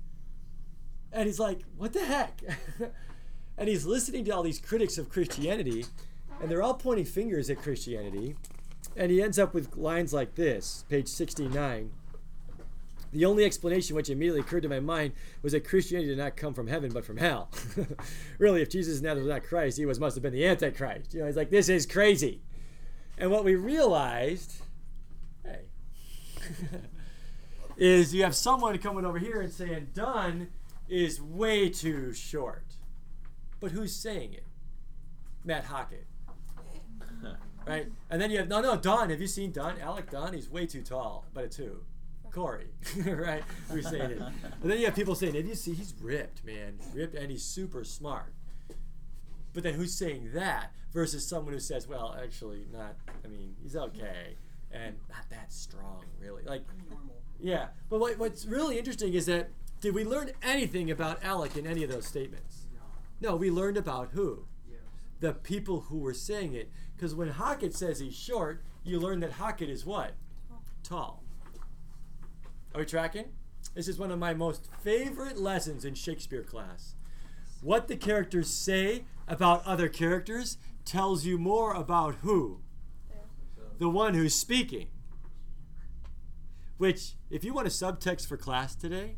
And 1.11 1.25
he's 1.25 1.39
like, 1.39 1.59
what 1.75 1.91
the 1.91 2.05
heck? 2.05 2.41
and 3.57 3.67
he's 3.67 3.85
listening 3.85 4.23
to 4.25 4.31
all 4.31 4.41
these 4.41 4.61
critics 4.61 4.97
of 4.97 5.09
Christianity, 5.09 5.85
and 6.39 6.49
they're 6.49 6.63
all 6.63 6.75
pointing 6.75 7.05
fingers 7.05 7.49
at 7.49 7.61
Christianity. 7.61 8.37
And 8.95 9.11
he 9.11 9.21
ends 9.21 9.37
up 9.37 9.53
with 9.53 9.75
lines 9.75 10.13
like 10.13 10.35
this, 10.35 10.85
page 10.87 11.09
69. 11.09 11.91
The 13.11 13.25
only 13.25 13.43
explanation 13.43 13.95
which 13.95 14.09
immediately 14.09 14.39
occurred 14.39 14.63
to 14.63 14.69
my 14.69 14.79
mind 14.79 15.13
was 15.41 15.51
that 15.51 15.67
Christianity 15.67 16.09
did 16.09 16.17
not 16.17 16.37
come 16.37 16.53
from 16.53 16.67
heaven 16.67 16.91
but 16.93 17.05
from 17.05 17.17
hell. 17.17 17.49
really, 18.37 18.61
if 18.61 18.69
Jesus 18.69 19.01
was 19.01 19.25
not 19.25 19.43
Christ, 19.43 19.77
he 19.77 19.85
was 19.85 19.99
must 19.99 20.15
have 20.15 20.23
been 20.23 20.33
the 20.33 20.45
Antichrist. 20.45 21.13
You 21.13 21.21
know, 21.21 21.25
he's 21.25 21.35
like, 21.35 21.49
this 21.49 21.67
is 21.67 21.85
crazy. 21.85 22.41
And 23.17 23.29
what 23.29 23.43
we 23.43 23.55
realized, 23.55 24.61
hey, 25.43 25.65
is 27.77 28.13
you 28.13 28.23
have 28.23 28.35
someone 28.35 28.77
coming 28.77 29.05
over 29.05 29.19
here 29.19 29.41
and 29.41 29.51
saying 29.51 29.89
Don 29.93 30.47
is 30.87 31.21
way 31.21 31.69
too 31.69 32.13
short. 32.13 32.65
But 33.59 33.71
who's 33.71 33.93
saying 33.95 34.33
it? 34.33 34.45
Matt 35.43 35.65
Hockett. 35.65 36.07
right? 37.67 37.87
And 38.09 38.21
then 38.21 38.31
you 38.31 38.37
have, 38.39 38.47
no, 38.47 38.61
no, 38.61 38.75
Don. 38.75 39.09
Have 39.09 39.21
you 39.21 39.27
seen 39.27 39.51
Don? 39.51 39.79
Alec 39.79 40.09
Don? 40.09 40.33
He's 40.33 40.49
way 40.49 40.65
too 40.65 40.81
tall. 40.81 41.25
But 41.33 41.43
it's 41.45 41.57
who? 41.57 41.81
Corey, 42.31 42.67
right? 43.05 43.43
Who's 43.69 43.89
saying 43.89 44.11
it? 44.11 44.21
And 44.61 44.71
then 44.71 44.79
you 44.79 44.85
have 44.85 44.95
people 44.95 45.15
saying, 45.15 45.35
"Have 45.35 45.45
you 45.45 45.55
see? 45.55 45.73
He's 45.73 45.93
ripped, 46.01 46.43
man, 46.45 46.79
ripped, 46.93 47.15
and 47.15 47.29
he's 47.31 47.43
super 47.43 47.83
smart." 47.83 48.33
But 49.53 49.63
then 49.63 49.73
who's 49.73 49.93
saying 49.93 50.31
that 50.33 50.71
versus 50.93 51.27
someone 51.27 51.53
who 51.53 51.59
says, 51.59 51.88
"Well, 51.88 52.15
actually, 52.21 52.65
not. 52.71 52.95
I 53.23 53.27
mean, 53.27 53.55
he's 53.61 53.75
okay, 53.75 54.35
and 54.71 54.95
not 55.09 55.29
that 55.29 55.51
strong, 55.51 56.03
really." 56.19 56.44
Like, 56.44 56.63
Normal. 56.89 57.15
yeah. 57.39 57.67
But 57.89 58.00
what, 58.00 58.17
what's 58.17 58.46
really 58.46 58.77
interesting 58.77 59.13
is 59.13 59.25
that 59.25 59.50
did 59.81 59.94
we 59.94 60.03
learn 60.03 60.31
anything 60.44 60.89
about 60.91 61.24
Alec 61.24 61.57
in 61.57 61.65
any 61.67 61.83
of 61.83 61.91
those 61.91 62.05
statements? 62.05 62.67
No, 63.20 63.35
we 63.35 63.51
learned 63.51 63.77
about 63.77 64.09
who? 64.13 64.46
The 65.20 65.33
people 65.33 65.81
who 65.81 66.00
were 66.00 66.13
saying 66.13 66.53
it. 66.55 66.72
Because 66.96 67.13
when 67.13 67.29
Hockett 67.29 67.75
says 67.75 68.00
he's 68.00 68.15
short, 68.15 68.63
you 68.83 69.00
learn 69.00 69.20
that 69.20 69.33
Hockett 69.33 69.70
is 69.70 69.85
what? 69.85 70.13
Tall. 70.83 71.21
Are 72.74 72.79
we 72.79 72.86
tracking? 72.86 73.25
This 73.75 73.90
is 73.90 74.00
one 74.00 74.12
of 74.12 74.20
my 74.20 74.34
most 74.34 74.70
favorite 74.81 75.38
lessons 75.38 75.84
in 75.84 75.94
Shakespeare 75.94 76.44
class. 76.44 76.96
What 77.62 77.88
the 77.88 77.98
characters 77.98 78.50
say 78.50 79.03
about 79.27 79.66
other 79.66 79.90
characters 79.90 80.57
tells 80.86 81.25
you 81.25 81.38
more 81.38 81.74
about 81.74 82.16
who? 82.16 82.62
The 83.77 83.90
one 83.90 84.14
who's 84.14 84.34
speaking. 84.34 84.88
Which, 86.77 87.14
if 87.29 87.44
you 87.44 87.53
want 87.53 87.68
a 87.68 87.72
subtext 87.72 88.27
for 88.27 88.38
class 88.38 88.74
today, 88.74 89.16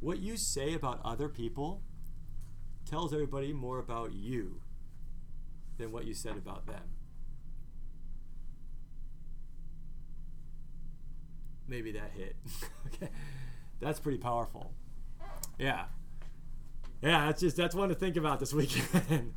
what 0.00 0.18
you 0.18 0.36
say 0.36 0.74
about 0.74 1.00
other 1.04 1.28
people 1.28 1.82
tells 2.84 3.12
everybody 3.12 3.52
more 3.52 3.78
about 3.78 4.12
you 4.12 4.60
than 5.78 5.92
what 5.92 6.04
you 6.04 6.14
said 6.14 6.36
about 6.36 6.66
them. 6.66 6.82
Maybe 11.68 11.92
that 11.92 12.10
hit. 12.16 12.36
okay. 12.86 13.10
That's 13.80 14.00
pretty 14.00 14.18
powerful. 14.18 14.72
Yeah. 15.58 15.84
Yeah, 17.02 17.26
that's 17.26 17.40
just 17.40 17.56
that's 17.56 17.74
one 17.74 17.88
to 17.88 17.94
think 17.94 18.16
about 18.16 18.40
this 18.40 18.52
weekend. 18.54 19.34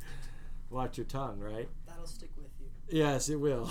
Watch 0.70 0.98
your 0.98 1.06
tongue, 1.06 1.40
right? 1.40 1.68
That'll 1.86 2.06
stick 2.06 2.30
with 2.36 2.50
you. 2.60 2.98
Yes, 2.98 3.28
it 3.28 3.36
will. 3.40 3.70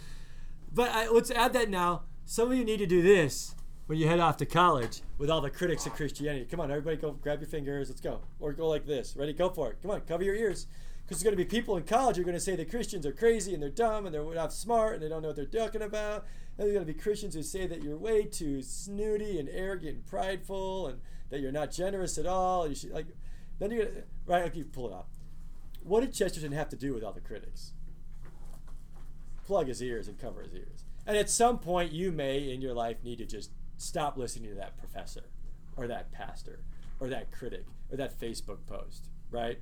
but 0.72 0.90
I, 0.90 1.08
let's 1.08 1.30
add 1.30 1.52
that 1.54 1.70
now. 1.70 2.02
Some 2.24 2.50
of 2.50 2.56
you 2.56 2.64
need 2.64 2.78
to 2.78 2.86
do 2.86 3.02
this 3.02 3.54
when 3.86 3.98
you 3.98 4.06
head 4.06 4.20
off 4.20 4.36
to 4.38 4.46
college 4.46 5.02
with 5.18 5.30
all 5.30 5.40
the 5.40 5.50
critics 5.50 5.86
of 5.86 5.92
Christianity. 5.94 6.46
Come 6.50 6.60
on, 6.60 6.70
everybody, 6.70 6.96
go 6.96 7.12
grab 7.12 7.40
your 7.40 7.48
fingers. 7.48 7.88
Let's 7.88 8.00
go. 8.00 8.20
Or 8.40 8.52
go 8.52 8.68
like 8.68 8.86
this. 8.86 9.16
Ready? 9.16 9.32
Go 9.32 9.50
for 9.50 9.70
it. 9.70 9.78
Come 9.82 9.90
on, 9.90 10.00
cover 10.02 10.22
your 10.22 10.34
ears. 10.34 10.66
Because 11.12 11.24
there's 11.24 11.34
going 11.34 11.46
to 11.46 11.54
be 11.54 11.58
people 11.58 11.76
in 11.76 11.82
college 11.82 12.16
who 12.16 12.22
are 12.22 12.24
going 12.24 12.34
to 12.34 12.40
say 12.40 12.56
that 12.56 12.70
Christians 12.70 13.04
are 13.04 13.12
crazy 13.12 13.52
and 13.52 13.62
they're 13.62 13.68
dumb 13.68 14.06
and 14.06 14.14
they're 14.14 14.24
not 14.34 14.50
smart 14.50 14.94
and 14.94 15.02
they 15.02 15.10
don't 15.10 15.20
know 15.20 15.28
what 15.28 15.36
they're 15.36 15.44
talking 15.44 15.82
about. 15.82 16.24
And 16.56 16.64
there's 16.66 16.72
going 16.72 16.86
to 16.86 16.90
be 16.90 16.98
Christians 16.98 17.34
who 17.34 17.42
say 17.42 17.66
that 17.66 17.82
you're 17.82 17.98
way 17.98 18.24
too 18.24 18.62
snooty 18.62 19.38
and 19.38 19.46
arrogant 19.52 19.96
and 19.96 20.06
prideful 20.06 20.86
and 20.86 21.00
that 21.28 21.40
you're 21.40 21.52
not 21.52 21.70
generous 21.70 22.16
at 22.16 22.24
all. 22.24 22.66
You 22.66 22.74
should 22.74 22.92
like. 22.92 23.08
Then 23.58 23.72
you're 23.72 23.84
gonna 23.84 24.04
right. 24.24 24.44
Okay, 24.44 24.62
pull 24.62 24.88
it 24.88 24.94
up. 24.94 25.10
What 25.82 26.00
did 26.00 26.14
Chesterton 26.14 26.52
have 26.52 26.70
to 26.70 26.76
do 26.76 26.94
with 26.94 27.04
all 27.04 27.12
the 27.12 27.20
critics? 27.20 27.72
Plug 29.44 29.68
his 29.68 29.82
ears 29.82 30.08
and 30.08 30.18
cover 30.18 30.40
his 30.40 30.54
ears. 30.54 30.86
And 31.06 31.14
at 31.14 31.28
some 31.28 31.58
point, 31.58 31.92
you 31.92 32.10
may 32.10 32.50
in 32.50 32.62
your 32.62 32.72
life 32.72 33.04
need 33.04 33.18
to 33.18 33.26
just 33.26 33.50
stop 33.76 34.16
listening 34.16 34.48
to 34.48 34.56
that 34.56 34.78
professor 34.78 35.24
or 35.76 35.86
that 35.88 36.10
pastor 36.10 36.60
or 37.00 37.08
that 37.08 37.32
critic 37.32 37.66
or 37.90 37.98
that 37.98 38.18
Facebook 38.18 38.64
post, 38.66 39.10
right? 39.30 39.58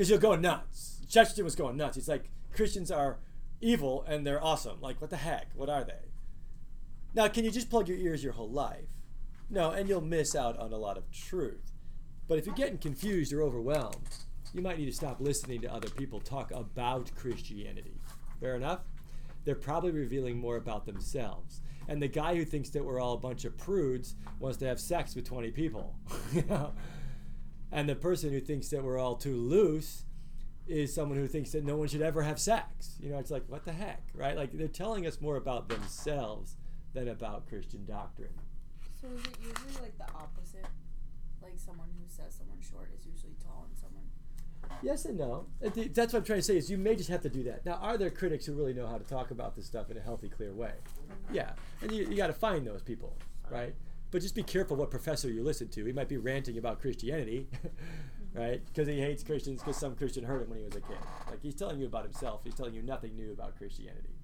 Because 0.00 0.08
you'll 0.08 0.18
go 0.18 0.34
nuts. 0.34 1.02
Chesterton 1.10 1.44
was 1.44 1.54
going 1.54 1.76
nuts. 1.76 1.96
He's 1.96 2.08
like, 2.08 2.30
Christians 2.54 2.90
are 2.90 3.18
evil 3.60 4.02
and 4.08 4.26
they're 4.26 4.42
awesome. 4.42 4.80
Like, 4.80 4.98
what 4.98 5.10
the 5.10 5.18
heck? 5.18 5.50
What 5.54 5.68
are 5.68 5.84
they? 5.84 6.08
Now, 7.12 7.28
can 7.28 7.44
you 7.44 7.50
just 7.50 7.68
plug 7.68 7.86
your 7.86 7.98
ears 7.98 8.24
your 8.24 8.32
whole 8.32 8.48
life? 8.48 8.88
No, 9.50 9.72
and 9.72 9.90
you'll 9.90 10.00
miss 10.00 10.34
out 10.34 10.58
on 10.58 10.72
a 10.72 10.78
lot 10.78 10.96
of 10.96 11.10
truth. 11.12 11.72
But 12.28 12.38
if 12.38 12.46
you're 12.46 12.54
getting 12.54 12.78
confused 12.78 13.30
or 13.30 13.42
overwhelmed, 13.42 14.08
you 14.54 14.62
might 14.62 14.78
need 14.78 14.86
to 14.86 14.92
stop 14.92 15.20
listening 15.20 15.60
to 15.60 15.70
other 15.70 15.90
people 15.90 16.18
talk 16.18 16.50
about 16.50 17.14
Christianity. 17.14 18.00
Fair 18.40 18.56
enough? 18.56 18.80
They're 19.44 19.54
probably 19.54 19.90
revealing 19.90 20.38
more 20.38 20.56
about 20.56 20.86
themselves. 20.86 21.60
And 21.88 22.00
the 22.00 22.08
guy 22.08 22.36
who 22.36 22.46
thinks 22.46 22.70
that 22.70 22.82
we're 22.82 23.00
all 23.00 23.12
a 23.12 23.18
bunch 23.18 23.44
of 23.44 23.54
prudes 23.58 24.14
wants 24.38 24.56
to 24.60 24.64
have 24.64 24.80
sex 24.80 25.14
with 25.14 25.26
20 25.26 25.50
people. 25.50 25.94
you 26.32 26.44
know? 26.48 26.72
And 27.72 27.88
the 27.88 27.94
person 27.94 28.30
who 28.30 28.40
thinks 28.40 28.68
that 28.68 28.82
we're 28.82 28.98
all 28.98 29.16
too 29.16 29.36
loose 29.36 30.04
is 30.66 30.94
someone 30.94 31.18
who 31.18 31.26
thinks 31.26 31.50
that 31.52 31.64
no 31.64 31.76
one 31.76 31.88
should 31.88 32.02
ever 32.02 32.22
have 32.22 32.38
sex. 32.38 32.96
You 33.00 33.10
know, 33.10 33.18
it's 33.18 33.30
like, 33.30 33.44
what 33.48 33.64
the 33.64 33.72
heck, 33.72 34.02
right? 34.14 34.36
Like 34.36 34.52
they're 34.52 34.68
telling 34.68 35.06
us 35.06 35.20
more 35.20 35.36
about 35.36 35.68
themselves 35.68 36.56
than 36.94 37.08
about 37.08 37.48
Christian 37.48 37.84
doctrine. 37.86 38.34
So 39.00 39.08
is 39.08 39.22
it 39.24 39.36
usually 39.40 39.82
like 39.82 39.98
the 39.98 40.12
opposite? 40.14 40.66
Like 41.42 41.54
someone 41.56 41.88
who 41.98 42.04
says 42.06 42.34
someone 42.36 42.58
short 42.60 42.90
is 42.98 43.06
usually 43.06 43.34
tall 43.42 43.66
and 43.68 43.78
someone 43.78 44.04
Yes 44.82 45.04
and 45.04 45.18
no. 45.18 45.46
That's 45.60 46.12
what 46.12 46.20
I'm 46.20 46.24
trying 46.24 46.38
to 46.38 46.42
say 46.42 46.56
is 46.56 46.70
you 46.70 46.78
may 46.78 46.94
just 46.94 47.10
have 47.10 47.22
to 47.22 47.28
do 47.28 47.42
that. 47.44 47.66
Now, 47.66 47.74
are 47.74 47.98
there 47.98 48.10
critics 48.10 48.46
who 48.46 48.54
really 48.54 48.72
know 48.72 48.86
how 48.86 48.98
to 48.98 49.04
talk 49.04 49.30
about 49.30 49.56
this 49.56 49.66
stuff 49.66 49.90
in 49.90 49.96
a 49.96 50.00
healthy, 50.00 50.28
clear 50.28 50.54
way? 50.54 50.72
Mm-hmm. 50.72 51.34
Yeah, 51.34 51.50
and 51.82 51.92
you, 51.92 52.06
you 52.08 52.16
got 52.16 52.28
to 52.28 52.32
find 52.32 52.66
those 52.66 52.82
people, 52.82 53.16
right? 53.50 53.74
But 54.10 54.22
just 54.22 54.34
be 54.34 54.42
careful 54.42 54.76
what 54.76 54.90
professor 54.90 55.30
you 55.30 55.42
listen 55.42 55.68
to. 55.68 55.84
He 55.84 55.92
might 55.92 56.08
be 56.08 56.16
ranting 56.16 56.58
about 56.58 56.80
Christianity, 56.80 57.46
right? 58.34 58.64
Because 58.66 58.88
he 58.88 59.00
hates 59.00 59.22
Christians 59.22 59.60
because 59.60 59.76
some 59.76 59.94
Christian 59.94 60.24
hurt 60.24 60.42
him 60.42 60.50
when 60.50 60.58
he 60.58 60.64
was 60.64 60.74
a 60.74 60.80
kid. 60.80 60.98
Like 61.28 61.40
he's 61.42 61.54
telling 61.54 61.78
you 61.78 61.86
about 61.86 62.04
himself. 62.04 62.40
He's 62.44 62.54
telling 62.54 62.74
you 62.74 62.82
nothing 62.82 63.14
new 63.14 63.32
about 63.32 63.56
Christianity. 63.56 64.14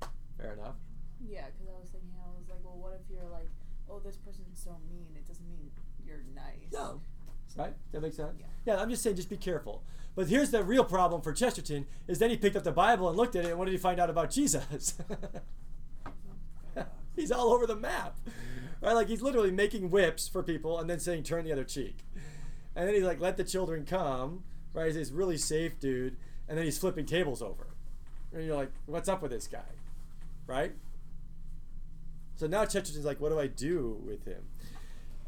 Fair 0.41 0.55
enough. 0.55 0.75
Yeah, 1.21 1.47
because 1.47 1.69
I 1.69 1.81
was 1.81 1.89
thinking, 1.91 2.11
I 2.19 2.29
was 2.39 2.49
like, 2.49 2.59
well, 2.65 2.77
what 2.77 3.01
if 3.01 3.09
you're 3.11 3.31
like, 3.31 3.49
oh, 3.89 4.01
this 4.01 4.17
person's 4.17 4.61
so 4.63 4.77
mean? 4.91 5.07
It 5.15 5.27
doesn't 5.27 5.49
mean 5.49 5.71
you're 6.05 6.25
nice. 6.35 6.73
No, 6.73 7.01
Right? 7.57 7.75
That 7.93 8.03
makes 8.03 8.17
sense? 8.17 8.35
Yeah. 8.39 8.47
Yeah, 8.67 8.83
I'm 8.83 8.91
just 8.91 9.03
saying, 9.03 9.17
just 9.17 9.31
be 9.31 9.37
careful. 9.37 9.83
But 10.15 10.29
here's 10.29 10.51
the 10.51 10.63
real 10.63 10.85
problem 10.85 11.23
for 11.23 11.33
Chesterton: 11.33 11.87
is 12.07 12.19
then 12.19 12.31
he 12.31 12.37
picked 12.37 12.57
up 12.57 12.65
the 12.65 12.73
Bible 12.73 13.09
and 13.09 13.17
looked 13.17 13.37
at 13.37 13.45
it, 13.45 13.51
and 13.51 13.59
what 13.59 13.65
did 13.67 13.73
he 13.73 13.79
find 13.79 14.01
out 14.01 14.11
about 14.11 14.31
Jesus? 14.31 14.95
he's 17.27 17.33
all 17.33 17.53
over 17.53 17.67
the 17.67 17.77
map, 17.77 18.17
right? 18.81 18.93
Like 18.93 19.09
he's 19.09 19.23
literally 19.23 19.51
making 19.51 19.91
whips 19.91 20.29
for 20.29 20.43
people 20.43 20.79
and 20.79 20.89
then 20.89 21.01
saying, 21.01 21.25
"Turn 21.25 21.45
the 21.45 21.53
other 21.53 21.65
cheek," 21.65 21.99
and 22.75 22.87
then 22.87 22.95
he's 22.95 23.05
like, 23.05 23.21
"Let 23.21 23.37
the 23.37 23.45
children 23.45 23.85
come," 23.85 24.45
right? 24.73 24.87
He's 24.87 24.95
this 24.95 25.11
really 25.11 25.39
safe 25.39 25.81
dude, 25.81 26.17
and 26.49 26.57
then 26.57 26.65
he's 26.65 26.79
flipping 26.79 27.07
tables 27.07 27.43
over, 27.43 27.69
and 28.33 28.45
you're 28.45 28.57
like, 28.57 28.71
"What's 28.85 29.09
up 29.09 29.23
with 29.23 29.31
this 29.31 29.49
guy?" 29.49 29.61
Right? 30.47 30.73
So 32.37 32.47
now 32.47 32.65
Chesterton's 32.65 33.05
like, 33.05 33.21
"What 33.21 33.31
do 33.31 33.41
I 33.41 33.47
do 33.47 34.01
with 34.05 34.25
him?" 34.25 34.45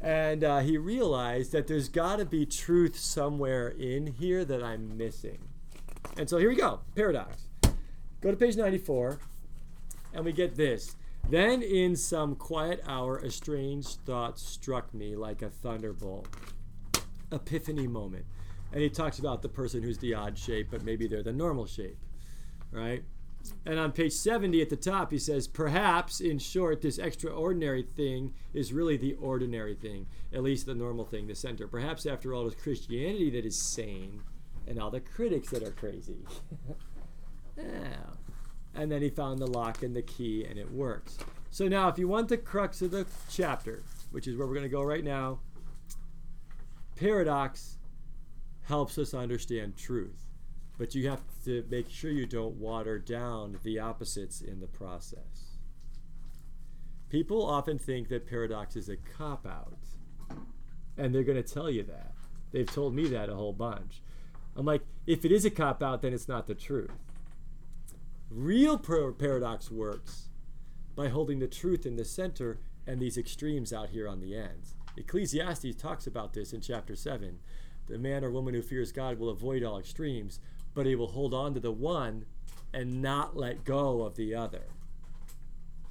And 0.01 0.43
uh, 0.43 0.59
he 0.59 0.77
realized 0.77 1.51
that 1.51 1.67
there's 1.67 1.89
got 1.89 2.19
to 2.19 2.25
be 2.25 2.45
truth 2.45 2.97
somewhere 2.97 3.67
in 3.67 4.07
here 4.07 4.45
that 4.45 4.63
I'm 4.63 4.97
missing. 4.97 5.39
And 6.17 6.29
so 6.29 6.37
here 6.37 6.49
we 6.49 6.55
go 6.55 6.79
paradox. 6.95 7.43
Go 8.21 8.31
to 8.31 8.37
page 8.37 8.57
94, 8.57 9.19
and 10.13 10.25
we 10.25 10.31
get 10.31 10.55
this. 10.55 10.95
Then 11.29 11.61
in 11.61 11.95
some 11.95 12.35
quiet 12.35 12.81
hour, 12.87 13.17
a 13.17 13.29
strange 13.29 13.85
thought 13.85 14.39
struck 14.39 14.93
me 14.95 15.15
like 15.15 15.43
a 15.43 15.49
thunderbolt. 15.49 16.27
Epiphany 17.31 17.87
moment. 17.87 18.25
And 18.71 18.81
he 18.81 18.89
talks 18.89 19.19
about 19.19 19.43
the 19.43 19.49
person 19.49 19.83
who's 19.83 19.99
the 19.99 20.15
odd 20.15 20.37
shape, 20.37 20.69
but 20.71 20.83
maybe 20.83 21.07
they're 21.07 21.21
the 21.21 21.31
normal 21.31 21.67
shape, 21.67 21.97
right? 22.71 23.03
And 23.65 23.79
on 23.79 23.91
page 23.91 24.13
70 24.13 24.59
at 24.61 24.69
the 24.69 24.75
top, 24.75 25.11
he 25.11 25.19
says, 25.19 25.47
Perhaps, 25.47 26.19
in 26.19 26.39
short, 26.39 26.81
this 26.81 26.97
extraordinary 26.97 27.83
thing 27.83 28.33
is 28.53 28.73
really 28.73 28.97
the 28.97 29.13
ordinary 29.13 29.75
thing, 29.75 30.07
at 30.33 30.43
least 30.43 30.65
the 30.65 30.75
normal 30.75 31.05
thing, 31.05 31.27
the 31.27 31.35
center. 31.35 31.67
Perhaps, 31.67 32.05
after 32.05 32.33
all, 32.33 32.47
it's 32.47 32.61
Christianity 32.61 33.29
that 33.31 33.45
is 33.45 33.57
sane 33.57 34.21
and 34.67 34.79
all 34.79 34.91
the 34.91 34.99
critics 34.99 35.49
that 35.49 35.63
are 35.63 35.71
crazy. 35.71 36.25
yeah. 37.57 37.95
And 38.79 38.91
then 38.91 39.01
he 39.01 39.09
found 39.09 39.39
the 39.39 39.47
lock 39.47 39.83
and 39.83 39.95
the 39.95 40.01
key, 40.01 40.45
and 40.45 40.57
it 40.57 40.71
works. 40.71 41.17
So 41.51 41.67
now, 41.67 41.89
if 41.89 41.99
you 41.99 42.07
want 42.07 42.29
the 42.29 42.37
crux 42.37 42.81
of 42.81 42.91
the 42.91 43.05
chapter, 43.29 43.83
which 44.11 44.27
is 44.27 44.37
where 44.37 44.47
we're 44.47 44.53
going 44.53 44.63
to 44.63 44.69
go 44.69 44.83
right 44.83 45.03
now, 45.03 45.39
paradox 46.95 47.77
helps 48.63 48.97
us 48.97 49.13
understand 49.13 49.75
truth 49.75 50.29
but 50.79 50.95
you 50.95 51.09
have 51.09 51.21
to 51.43 51.63
make 51.69 51.89
sure 51.89 52.09
you 52.09 52.25
don't 52.25 52.55
water 52.55 52.97
down 52.97 53.59
the 53.63 53.77
opposites 53.77 54.39
in 54.39 54.61
the 54.61 54.67
process. 54.67 55.57
People 57.09 57.45
often 57.45 57.77
think 57.77 58.07
that 58.07 58.25
paradox 58.25 58.77
is 58.77 58.87
a 58.87 58.95
cop 58.95 59.45
out, 59.45 59.77
and 60.97 61.13
they're 61.13 61.23
going 61.23 61.41
to 61.41 61.53
tell 61.53 61.69
you 61.69 61.83
that. 61.83 62.13
They've 62.51 62.71
told 62.71 62.95
me 62.95 63.09
that 63.09 63.29
a 63.29 63.35
whole 63.35 63.51
bunch. 63.51 64.01
I'm 64.55 64.65
like, 64.65 64.83
if 65.05 65.25
it 65.25 65.33
is 65.33 65.43
a 65.43 65.49
cop 65.49 65.83
out, 65.83 66.01
then 66.01 66.13
it's 66.13 66.29
not 66.29 66.47
the 66.47 66.55
truth. 66.55 66.91
Real 68.29 68.77
par- 68.77 69.11
paradox 69.11 69.71
works 69.71 70.29
by 70.95 71.07
holding 71.07 71.39
the 71.39 71.47
truth 71.47 71.85
in 71.85 71.95
the 71.95 72.05
center 72.05 72.59
and 72.85 72.99
these 72.99 73.17
extremes 73.17 73.73
out 73.73 73.89
here 73.89 74.07
on 74.07 74.19
the 74.19 74.35
ends. 74.35 74.75
Ecclesiastes 74.97 75.75
talks 75.75 76.05
about 76.05 76.33
this 76.33 76.53
in 76.53 76.61
chapter 76.61 76.95
7. 76.95 77.39
The 77.87 77.97
man 77.97 78.23
or 78.23 78.29
woman 78.29 78.53
who 78.53 78.61
fears 78.61 78.91
God 78.91 79.17
will 79.17 79.29
avoid 79.29 79.63
all 79.63 79.79
extremes, 79.79 80.39
but 80.75 80.85
he 80.85 80.93
will 80.93 81.11
hold 81.11 81.33
on 81.33 81.55
to 81.55 81.59
the 81.59 81.71
one 81.71 82.25
and 82.71 83.01
not 83.01 83.35
let 83.35 83.63
go 83.63 84.03
of 84.03 84.15
the 84.15 84.35
other. 84.35 84.67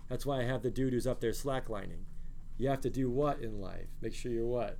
That's 0.08 0.24
why 0.24 0.40
I 0.40 0.44
have 0.44 0.62
the 0.62 0.70
dude 0.70 0.92
who's 0.92 1.06
up 1.06 1.20
there 1.20 1.32
slacklining. 1.32 2.04
You 2.56 2.68
have 2.68 2.80
to 2.82 2.90
do 2.90 3.10
what 3.10 3.40
in 3.40 3.60
life? 3.60 3.88
Make 4.00 4.14
sure 4.14 4.30
you're 4.30 4.46
what? 4.46 4.78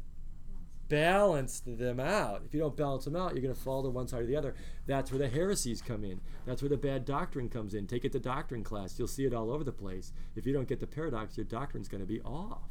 Balance 0.89 1.61
them 1.61 2.01
out. 2.01 2.43
If 2.47 2.55
you 2.55 2.61
don't 2.61 2.77
balance 2.77 3.05
them 3.05 3.17
out, 3.17 3.35
you're 3.35 3.43
going 3.43 3.55
to 3.55 3.61
fall 3.61 3.83
to 3.83 3.91
one 3.91 4.09
side 4.09 4.23
or 4.23 4.27
the 4.27 4.37
other. 4.37 4.55
That's 4.87 5.11
where 5.11 5.19
the 5.19 5.29
heresies 5.29 5.83
come 5.83 6.03
in. 6.03 6.21
That's 6.47 6.63
where 6.63 6.71
the 6.71 6.79
bad 6.79 7.05
doctrine 7.05 7.51
comes 7.51 7.75
in. 7.75 7.87
Take 7.87 8.05
it 8.05 8.13
to 8.13 8.19
doctrine 8.19 8.65
class. 8.65 8.99
You'll 8.99 9.09
see 9.09 9.27
it 9.27 9.35
all 9.35 9.51
over 9.51 9.65
the 9.65 9.73
place. 9.73 10.13
If 10.35 10.47
you 10.47 10.53
don't 10.55 10.69
get 10.69 10.81
the 10.81 10.87
paradox, 10.87 11.37
your 11.37 11.45
doctrine's 11.45 11.89
going 11.89 12.01
to 12.01 12.07
be 12.07 12.23
off 12.23 12.63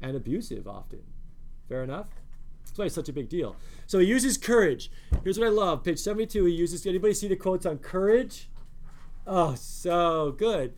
and 0.00 0.16
abusive 0.16 0.68
often. 0.68 1.02
Fair 1.68 1.82
enough? 1.82 2.08
That's 2.64 2.78
why 2.78 2.84
it's 2.84 2.94
such 2.94 3.08
a 3.08 3.12
big 3.12 3.28
deal. 3.28 3.56
So 3.86 3.98
he 3.98 4.06
uses 4.06 4.38
courage. 4.38 4.90
Here's 5.24 5.38
what 5.38 5.46
I 5.46 5.50
love. 5.50 5.82
Page 5.82 5.98
72, 5.98 6.44
he 6.44 6.52
uses, 6.52 6.86
anybody 6.86 7.14
see 7.14 7.28
the 7.28 7.36
quotes 7.36 7.66
on 7.66 7.78
courage? 7.78 8.48
Oh, 9.26 9.54
so 9.56 10.32
good. 10.32 10.74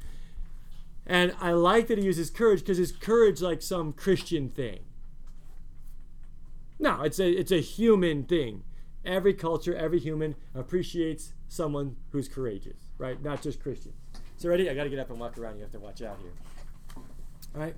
And 1.06 1.34
I 1.40 1.52
like 1.52 1.88
that 1.88 1.98
he 1.98 2.04
uses 2.04 2.30
courage 2.30 2.60
because 2.60 2.78
is 2.78 2.92
courage 2.92 3.42
like 3.42 3.60
some 3.60 3.92
Christian 3.92 4.48
thing? 4.48 4.80
No, 6.80 7.02
it's 7.02 7.20
a 7.20 7.30
it's 7.30 7.52
a 7.52 7.60
human 7.60 8.24
thing. 8.24 8.64
Every 9.04 9.34
culture, 9.34 9.76
every 9.76 10.00
human 10.00 10.34
appreciates 10.54 11.34
someone 11.46 11.96
who's 12.10 12.26
courageous, 12.26 12.80
right? 12.96 13.22
Not 13.22 13.42
just 13.42 13.62
Christians. 13.62 13.94
So 14.38 14.48
ready? 14.48 14.70
I 14.70 14.74
got 14.74 14.84
to 14.84 14.90
get 14.90 14.98
up 14.98 15.10
and 15.10 15.20
walk 15.20 15.36
around. 15.36 15.56
You 15.56 15.62
have 15.62 15.72
to 15.72 15.78
watch 15.78 16.00
out 16.00 16.18
here. 16.22 16.32
All 17.54 17.60
right? 17.60 17.76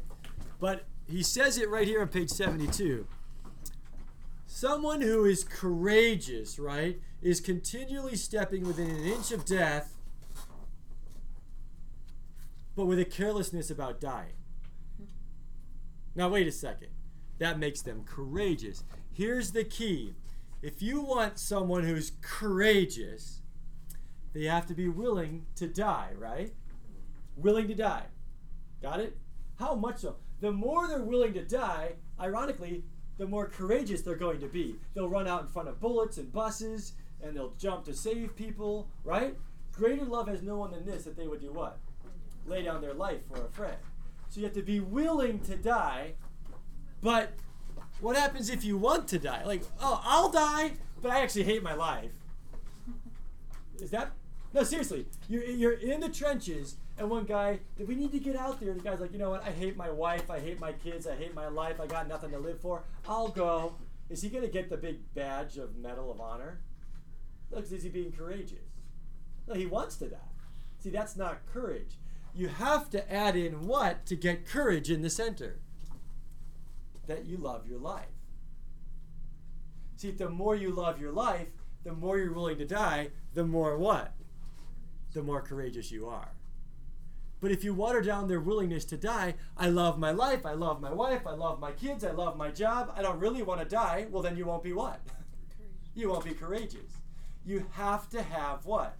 But 0.60 0.84
he 1.08 1.22
says 1.24 1.58
it 1.58 1.68
right 1.68 1.86
here 1.86 2.00
on 2.00 2.08
page 2.08 2.30
72. 2.30 3.06
Someone 4.46 5.00
who 5.00 5.24
is 5.24 5.42
courageous, 5.42 6.58
right, 6.58 7.00
is 7.20 7.40
continually 7.40 8.14
stepping 8.14 8.64
within 8.64 8.88
an 8.90 9.04
inch 9.04 9.32
of 9.32 9.44
death, 9.44 9.96
but 12.76 12.86
with 12.86 13.00
a 13.00 13.04
carelessness 13.04 13.70
about 13.70 14.00
dying. 14.00 14.34
Now, 16.14 16.28
wait 16.28 16.46
a 16.46 16.52
second. 16.52 16.91
That 17.38 17.58
makes 17.58 17.82
them 17.82 18.04
courageous. 18.04 18.84
Here's 19.12 19.52
the 19.52 19.64
key 19.64 20.14
if 20.62 20.80
you 20.80 21.00
want 21.00 21.40
someone 21.40 21.82
who's 21.82 22.12
courageous, 22.20 23.42
they 24.32 24.44
have 24.44 24.66
to 24.66 24.74
be 24.74 24.88
willing 24.88 25.46
to 25.56 25.66
die, 25.66 26.10
right? 26.16 26.52
Willing 27.36 27.66
to 27.66 27.74
die. 27.74 28.04
Got 28.80 29.00
it? 29.00 29.18
How 29.58 29.74
much 29.74 29.98
so? 29.98 30.16
The 30.40 30.52
more 30.52 30.86
they're 30.86 31.02
willing 31.02 31.34
to 31.34 31.44
die, 31.44 31.94
ironically, 32.20 32.84
the 33.18 33.26
more 33.26 33.46
courageous 33.46 34.02
they're 34.02 34.16
going 34.16 34.40
to 34.40 34.46
be. 34.46 34.76
They'll 34.94 35.08
run 35.08 35.28
out 35.28 35.42
in 35.42 35.48
front 35.48 35.68
of 35.68 35.80
bullets 35.80 36.18
and 36.18 36.32
buses 36.32 36.92
and 37.22 37.36
they'll 37.36 37.54
jump 37.58 37.84
to 37.84 37.94
save 37.94 38.34
people, 38.36 38.88
right? 39.04 39.36
Greater 39.72 40.04
love 40.04 40.28
has 40.28 40.42
no 40.42 40.56
one 40.56 40.70
than 40.70 40.84
this 40.84 41.04
that 41.04 41.16
they 41.16 41.26
would 41.26 41.40
do 41.40 41.52
what? 41.52 41.78
Lay 42.46 42.62
down 42.62 42.80
their 42.80 42.94
life 42.94 43.20
for 43.28 43.44
a 43.44 43.50
friend. 43.50 43.76
So 44.28 44.40
you 44.40 44.46
have 44.46 44.54
to 44.54 44.62
be 44.62 44.80
willing 44.80 45.40
to 45.40 45.56
die, 45.56 46.14
but 47.02 47.32
what 48.00 48.16
happens 48.16 48.50
if 48.50 48.64
you 48.64 48.76
want 48.76 49.08
to 49.08 49.18
die? 49.18 49.44
Like, 49.44 49.62
oh, 49.80 50.00
I'll 50.04 50.30
die, 50.30 50.72
but 51.00 51.10
I 51.10 51.20
actually 51.20 51.44
hate 51.44 51.62
my 51.62 51.74
life. 51.74 52.10
Is 53.80 53.90
that 53.90 54.12
no? 54.52 54.62
Seriously, 54.62 55.06
you're 55.28 55.44
you're 55.44 55.72
in 55.72 56.00
the 56.00 56.08
trenches, 56.08 56.76
and 56.98 57.10
one 57.10 57.24
guy, 57.24 57.60
we 57.78 57.94
need 57.94 58.12
to 58.12 58.18
get 58.18 58.36
out 58.36 58.60
there, 58.60 58.74
the 58.74 58.80
guy's 58.80 59.00
like, 59.00 59.12
you 59.12 59.18
know 59.18 59.30
what? 59.30 59.44
I 59.46 59.50
hate 59.50 59.76
my 59.76 59.90
wife, 59.90 60.30
I 60.30 60.38
hate 60.38 60.60
my 60.60 60.72
kids, 60.72 61.06
I 61.06 61.16
hate 61.16 61.34
my 61.34 61.48
life, 61.48 61.80
I 61.80 61.86
got 61.86 62.08
nothing 62.08 62.30
to 62.30 62.38
live 62.38 62.60
for. 62.60 62.84
I'll 63.08 63.28
go. 63.28 63.74
Is 64.10 64.22
he 64.22 64.28
gonna 64.28 64.48
get 64.48 64.68
the 64.68 64.76
big 64.76 64.98
badge 65.14 65.56
of 65.56 65.76
Medal 65.76 66.10
of 66.10 66.20
Honor? 66.20 66.60
Look, 67.50 67.70
is 67.70 67.82
he 67.82 67.88
being 67.88 68.12
courageous? 68.12 68.58
No, 69.48 69.54
he 69.54 69.66
wants 69.66 69.96
to 69.96 70.08
die. 70.08 70.16
See, 70.78 70.90
that's 70.90 71.16
not 71.16 71.40
courage. 71.52 71.98
You 72.34 72.48
have 72.48 72.90
to 72.90 73.12
add 73.12 73.36
in 73.36 73.66
what 73.66 74.06
to 74.06 74.16
get 74.16 74.46
courage 74.46 74.90
in 74.90 75.02
the 75.02 75.10
center? 75.10 75.58
That 77.06 77.26
you 77.26 77.36
love 77.36 77.66
your 77.68 77.78
life. 77.78 78.06
See, 79.96 80.10
the 80.10 80.28
more 80.28 80.54
you 80.54 80.70
love 80.70 81.00
your 81.00 81.12
life, 81.12 81.48
the 81.84 81.92
more 81.92 82.18
you're 82.18 82.32
willing 82.32 82.58
to 82.58 82.64
die, 82.64 83.10
the 83.34 83.44
more 83.44 83.76
what? 83.76 84.14
The 85.12 85.22
more 85.22 85.42
courageous 85.42 85.90
you 85.90 86.08
are. 86.08 86.32
But 87.40 87.50
if 87.50 87.64
you 87.64 87.74
water 87.74 88.00
down 88.00 88.28
their 88.28 88.40
willingness 88.40 88.84
to 88.86 88.96
die, 88.96 89.34
I 89.56 89.68
love 89.68 89.98
my 89.98 90.12
life, 90.12 90.46
I 90.46 90.52
love 90.52 90.80
my 90.80 90.92
wife, 90.92 91.26
I 91.26 91.32
love 91.32 91.58
my 91.58 91.72
kids, 91.72 92.04
I 92.04 92.12
love 92.12 92.36
my 92.36 92.50
job, 92.50 92.92
I 92.96 93.02
don't 93.02 93.18
really 93.18 93.42
want 93.42 93.60
to 93.60 93.66
die, 93.66 94.06
well, 94.10 94.22
then 94.22 94.36
you 94.36 94.46
won't 94.46 94.62
be 94.62 94.72
what? 94.72 95.00
you 95.94 96.08
won't 96.08 96.24
be 96.24 96.34
courageous. 96.34 96.98
You 97.44 97.66
have 97.72 98.08
to 98.10 98.22
have 98.22 98.64
what? 98.64 98.96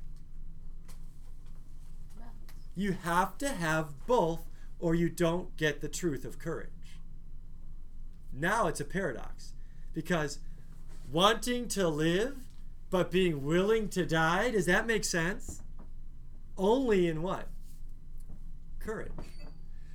You 2.75 2.93
have 3.05 3.39
to 3.39 3.49
have 3.49 4.07
both, 4.07 4.49
or 4.81 4.97
you 4.97 5.09
don't 5.09 5.57
get 5.57 5.81
the 5.81 5.89
truth 5.89 6.25
of 6.25 6.41
courage. 6.41 6.69
Now 8.33 8.67
it's 8.67 8.81
a 8.81 8.85
paradox 8.85 9.53
because 9.93 10.39
wanting 11.11 11.69
to 11.69 11.89
live 11.89 12.37
but 12.91 13.11
being 13.11 13.45
willing 13.45 13.89
to 13.89 14.05
die, 14.05 14.51
does 14.51 14.67
that 14.67 14.87
make 14.87 15.05
sense? 15.05 15.63
Only 16.59 17.09
in 17.09 17.23
what? 17.23 17.49
Courage. 18.79 19.13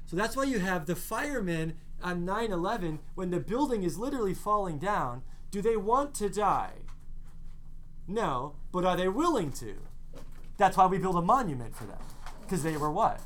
So 0.05 0.15
that's 0.15 0.35
why 0.35 0.45
you 0.45 0.59
have 0.59 0.85
the 0.85 0.95
firemen 0.95 1.75
on 2.01 2.25
9 2.25 2.51
11 2.51 2.99
when 3.15 3.29
the 3.29 3.39
building 3.39 3.83
is 3.83 3.97
literally 3.97 4.33
falling 4.33 4.79
down. 4.79 5.21
Do 5.51 5.61
they 5.61 5.77
want 5.77 6.13
to 6.15 6.29
die? 6.29 6.73
No, 8.07 8.55
but 8.71 8.85
are 8.85 8.95
they 8.95 9.09
willing 9.09 9.51
to? 9.53 9.75
That's 10.57 10.77
why 10.77 10.87
we 10.87 10.97
build 10.97 11.17
a 11.17 11.21
monument 11.21 11.75
for 11.75 11.83
them. 11.83 11.99
Because 12.41 12.63
they 12.63 12.77
were 12.77 12.91
what? 12.91 13.21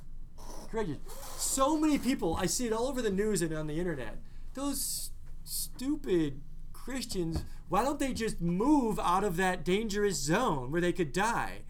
Courageous. 0.69 0.97
So 1.37 1.77
many 1.77 1.97
people, 1.97 2.35
I 2.39 2.45
see 2.45 2.65
it 2.65 2.73
all 2.73 2.87
over 2.87 3.01
the 3.01 3.11
news 3.11 3.41
and 3.41 3.53
on 3.53 3.67
the 3.67 3.79
internet. 3.79 4.17
Those 4.53 5.11
stupid 5.43 6.41
Christians, 6.73 7.45
why 7.69 7.83
don't 7.83 7.99
they 7.99 8.13
just 8.13 8.41
move 8.41 8.99
out 8.99 9.23
of 9.23 9.37
that 9.37 9.63
dangerous 9.63 10.17
zone 10.17 10.71
where 10.71 10.81
they 10.81 10.91
could 10.91 11.13
die? 11.13 11.61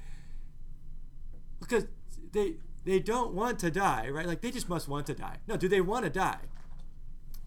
Because 1.60 1.86
they 2.32 2.56
they 2.84 3.00
don't 3.00 3.34
want 3.34 3.60
to 3.60 3.70
die, 3.70 4.10
right? 4.10 4.26
Like 4.26 4.42
they 4.42 4.52
just 4.52 4.70
must 4.70 4.88
want 4.88 5.06
to 5.08 5.14
die. 5.14 5.38
No, 5.48 5.58
do 5.58 5.68
they 5.68 5.82
want 5.82 6.06
to 6.06 6.10
die? 6.10 6.40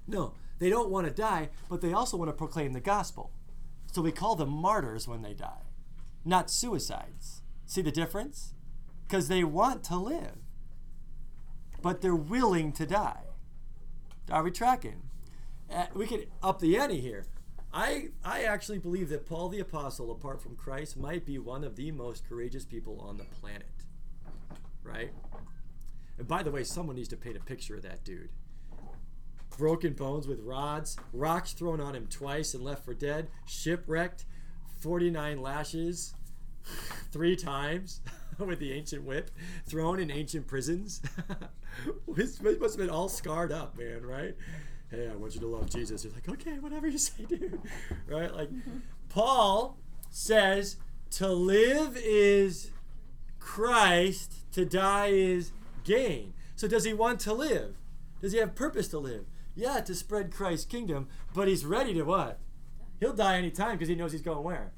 No, 0.07 0.35
they 0.59 0.70
don't 0.70 0.90
want 0.90 1.07
to 1.07 1.12
die, 1.12 1.49
but 1.68 1.81
they 1.81 1.92
also 1.92 2.16
want 2.16 2.29
to 2.29 2.33
proclaim 2.33 2.73
the 2.73 2.81
gospel. 2.81 3.33
So 3.92 4.03
we 4.03 4.12
call 4.12 4.37
them 4.37 4.51
martyrs 4.51 5.09
when 5.09 5.23
they 5.23 5.35
die, 5.35 5.62
not 6.25 6.51
suicides. 6.51 7.42
See 7.66 7.83
the 7.83 7.90
difference? 7.90 8.55
Because 9.07 9.29
they 9.29 9.42
want 9.42 9.83
to 9.85 9.97
live, 9.97 10.37
but 11.83 12.01
they're 12.01 12.14
willing 12.14 12.73
to 12.73 12.87
die. 12.87 13.25
Are 14.31 14.42
we 14.42 14.51
tracking? 14.51 15.03
Uh, 15.72 15.87
we 15.94 16.07
could 16.07 16.29
up 16.42 16.61
the 16.61 16.77
ante 16.77 17.00
here. 17.00 17.27
I, 17.72 18.11
I 18.24 18.44
actually 18.44 18.79
believe 18.79 19.09
that 19.09 19.27
Paul 19.27 19.48
the 19.48 19.59
Apostle, 19.59 20.12
apart 20.12 20.40
from 20.40 20.55
Christ, 20.55 20.96
might 20.96 21.27
be 21.27 21.40
one 21.40 21.64
of 21.64 21.74
the 21.74 21.90
most 21.90 22.29
courageous 22.29 22.64
people 22.64 23.00
on 23.00 23.16
the 23.16 23.24
planet. 23.24 23.66
Right? 24.85 25.11
And 26.18 26.29
by 26.29 26.44
the 26.44 26.53
way, 26.53 26.62
someone 26.62 26.94
needs 26.94 27.09
to 27.09 27.16
paint 27.16 27.37
a 27.37 27.40
picture 27.40 27.74
of 27.74 27.83
that 27.83 28.05
dude. 28.05 28.31
Broken 29.59 29.92
bones 29.94 30.29
with 30.29 30.40
rods, 30.40 30.96
rocks 31.12 31.53
thrown 31.53 31.81
on 31.81 31.96
him 31.96 32.07
twice 32.07 32.55
and 32.55 32.62
left 32.62 32.85
for 32.85 32.94
dead, 32.94 33.29
shipwrecked, 33.46 34.24
49 34.81 35.40
lashes, 35.40 36.14
three 37.11 37.35
times 37.35 38.00
with 38.38 38.61
the 38.61 38.72
ancient 38.72 39.05
whip, 39.05 39.31
thrown 39.66 39.98
in 39.98 40.12
ancient 40.12 40.46
prisons. 40.46 41.03
must 42.07 42.38
have 42.38 42.77
been 42.77 42.90
all 42.90 43.09
scarred 43.09 43.50
up, 43.50 43.77
man, 43.77 44.05
right? 44.05 44.37
Hey, 44.94 45.09
I 45.11 45.16
want 45.16 45.35
you 45.35 45.40
to 45.40 45.46
love 45.46 45.68
Jesus. 45.68 46.04
He's 46.04 46.14
like, 46.14 46.28
okay, 46.28 46.59
whatever 46.61 46.87
you 46.87 46.98
say, 46.98 47.24
dude. 47.24 47.61
Right? 48.07 48.33
Like, 48.33 48.50
Paul 49.09 49.76
says 50.11 50.76
to 51.11 51.28
live 51.28 51.96
is 51.96 52.70
Christ, 53.40 54.52
to 54.52 54.64
die 54.64 55.09
is 55.09 55.52
gain. 55.83 56.33
So, 56.54 56.68
does 56.68 56.85
he 56.85 56.94
want 56.94 57.18
to 57.20 57.33
live? 57.33 57.76
Does 58.20 58.33
he 58.33 58.38
have 58.38 58.54
purpose 58.54 58.88
to 58.88 58.98
live? 58.98 59.26
Yeah, 59.57 59.80
to 59.80 59.94
spread 59.94 60.33
Christ's 60.33 60.66
kingdom, 60.66 61.09
but 61.33 61.48
he's 61.48 61.64
ready 61.64 61.94
to 61.94 62.02
what? 62.02 62.38
He'll 63.00 63.12
die 63.12 63.37
anytime 63.37 63.72
because 63.72 63.88
he 63.88 63.94
knows 63.94 64.12
he's 64.12 64.22
going 64.22 64.44
where? 64.44 64.72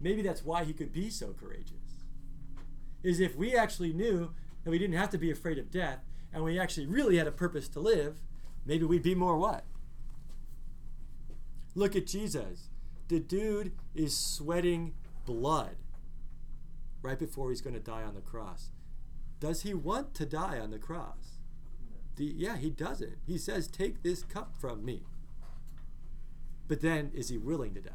Maybe 0.00 0.22
that's 0.22 0.44
why 0.44 0.64
he 0.64 0.72
could 0.72 0.92
be 0.92 1.10
so 1.10 1.34
courageous. 1.38 1.72
Is 3.02 3.20
if 3.20 3.36
we 3.36 3.56
actually 3.56 3.92
knew 3.92 4.30
that 4.64 4.70
we 4.70 4.78
didn't 4.78 4.96
have 4.96 5.10
to 5.10 5.18
be 5.18 5.30
afraid 5.30 5.58
of 5.58 5.70
death 5.70 6.04
and 6.32 6.44
we 6.44 6.58
actually 6.58 6.86
really 6.86 7.16
had 7.16 7.26
a 7.26 7.32
purpose 7.32 7.68
to 7.70 7.80
live, 7.80 8.20
maybe 8.68 8.84
we'd 8.84 9.02
be 9.02 9.16
more 9.16 9.36
what? 9.36 9.64
Look 11.74 11.96
at 11.96 12.06
Jesus. 12.06 12.68
The 13.08 13.18
dude 13.18 13.72
is 13.94 14.16
sweating 14.16 14.94
blood 15.24 15.76
right 17.02 17.18
before 17.18 17.50
he's 17.50 17.60
going 17.60 17.74
to 17.74 17.80
die 17.80 18.02
on 18.02 18.14
the 18.14 18.20
cross. 18.20 18.70
Does 19.40 19.62
he 19.62 19.74
want 19.74 20.14
to 20.14 20.26
die 20.26 20.58
on 20.58 20.70
the 20.70 20.78
cross? 20.78 21.38
The, 22.16 22.24
yeah, 22.24 22.56
he 22.56 22.70
doesn't. 22.70 23.18
He 23.26 23.38
says, 23.38 23.68
Take 23.68 24.02
this 24.02 24.22
cup 24.24 24.54
from 24.58 24.84
me. 24.84 25.02
But 26.66 26.80
then, 26.80 27.12
is 27.14 27.28
he 27.28 27.38
willing 27.38 27.74
to 27.74 27.80
die? 27.80 27.92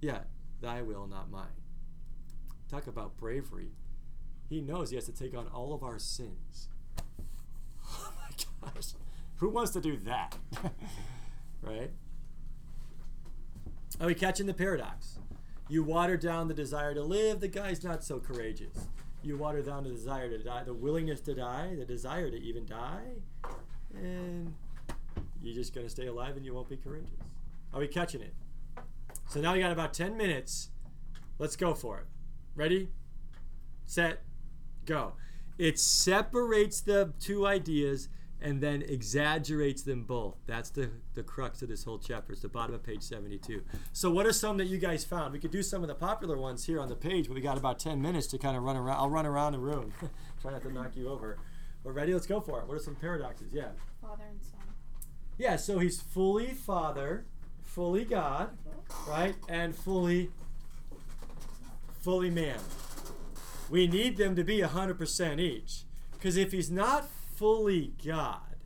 Yeah, 0.00 0.20
thy 0.60 0.82
will, 0.82 1.06
not 1.06 1.30
mine. 1.30 1.46
Talk 2.70 2.86
about 2.86 3.16
bravery. 3.16 3.70
He 4.48 4.60
knows 4.60 4.90
he 4.90 4.96
has 4.96 5.06
to 5.06 5.12
take 5.12 5.36
on 5.36 5.46
all 5.48 5.72
of 5.72 5.82
our 5.82 5.98
sins. 5.98 6.68
Oh 7.92 8.12
my 8.16 8.70
gosh. 8.72 8.92
Who 9.40 9.48
wants 9.48 9.70
to 9.72 9.80
do 9.80 9.96
that? 10.04 10.36
right? 11.62 11.90
Are 13.98 14.06
we 14.06 14.14
catching 14.14 14.46
the 14.46 14.52
paradox? 14.52 15.18
You 15.66 15.82
water 15.82 16.18
down 16.18 16.48
the 16.48 16.54
desire 16.54 16.92
to 16.92 17.02
live, 17.02 17.40
the 17.40 17.48
guy's 17.48 17.82
not 17.82 18.04
so 18.04 18.18
courageous. 18.18 18.88
You 19.22 19.38
water 19.38 19.62
down 19.62 19.84
the 19.84 19.90
desire 19.90 20.28
to 20.28 20.38
die, 20.38 20.64
the 20.64 20.74
willingness 20.74 21.22
to 21.22 21.34
die, 21.34 21.74
the 21.78 21.86
desire 21.86 22.30
to 22.30 22.36
even 22.36 22.66
die, 22.66 23.14
and 23.94 24.52
you're 25.42 25.54
just 25.54 25.74
going 25.74 25.86
to 25.86 25.90
stay 25.90 26.06
alive 26.06 26.36
and 26.36 26.44
you 26.44 26.52
won't 26.52 26.68
be 26.68 26.76
courageous. 26.76 27.10
Are 27.72 27.80
we 27.80 27.88
catching 27.88 28.20
it? 28.20 28.34
So 29.28 29.40
now 29.40 29.54
we 29.54 29.60
got 29.60 29.72
about 29.72 29.94
10 29.94 30.18
minutes. 30.18 30.68
Let's 31.38 31.56
go 31.56 31.72
for 31.72 31.98
it. 31.98 32.06
Ready? 32.54 32.90
Set, 33.86 34.22
go. 34.84 35.14
It 35.56 35.78
separates 35.78 36.82
the 36.82 37.14
two 37.18 37.46
ideas 37.46 38.08
and 38.42 38.60
then 38.60 38.82
exaggerates 38.82 39.82
them 39.82 40.04
both. 40.04 40.36
That's 40.46 40.70
the, 40.70 40.90
the 41.14 41.22
crux 41.22 41.62
of 41.62 41.68
this 41.68 41.84
whole 41.84 41.98
chapter. 41.98 42.32
It's 42.32 42.42
the 42.42 42.48
bottom 42.48 42.74
of 42.74 42.82
page 42.82 43.02
72. 43.02 43.62
So, 43.92 44.10
what 44.10 44.26
are 44.26 44.32
some 44.32 44.56
that 44.58 44.66
you 44.66 44.78
guys 44.78 45.04
found? 45.04 45.32
We 45.32 45.38
could 45.38 45.50
do 45.50 45.62
some 45.62 45.82
of 45.82 45.88
the 45.88 45.94
popular 45.94 46.36
ones 46.36 46.64
here 46.64 46.80
on 46.80 46.88
the 46.88 46.96
page, 46.96 47.28
but 47.28 47.34
we 47.34 47.40
got 47.40 47.58
about 47.58 47.78
10 47.78 48.00
minutes 48.00 48.26
to 48.28 48.38
kind 48.38 48.56
of 48.56 48.62
run 48.62 48.76
around. 48.76 48.96
I'll 48.96 49.10
run 49.10 49.26
around 49.26 49.52
the 49.52 49.58
room. 49.58 49.92
Try 50.42 50.52
not 50.52 50.62
to 50.62 50.72
knock 50.72 50.96
you 50.96 51.08
over. 51.08 51.38
We're 51.84 51.92
ready? 51.92 52.12
Let's 52.12 52.26
go 52.26 52.40
for 52.40 52.60
it. 52.60 52.66
What 52.66 52.76
are 52.76 52.80
some 52.80 52.96
paradoxes? 52.96 53.52
Yeah. 53.52 53.68
Father 54.00 54.24
and 54.30 54.40
son. 54.42 54.60
Yeah, 55.38 55.56
so 55.56 55.78
he's 55.78 56.00
fully 56.00 56.48
Father, 56.48 57.24
fully 57.62 58.04
God, 58.04 58.50
right? 59.08 59.34
And 59.48 59.74
fully 59.74 60.30
fully 62.00 62.30
man. 62.30 62.58
We 63.68 63.86
need 63.86 64.16
them 64.16 64.34
to 64.36 64.42
be 64.42 64.58
100% 64.58 65.40
each. 65.40 65.84
Because 66.12 66.36
if 66.36 66.52
he's 66.52 66.70
not 66.70 67.08
fully 67.40 67.94
God, 68.04 68.56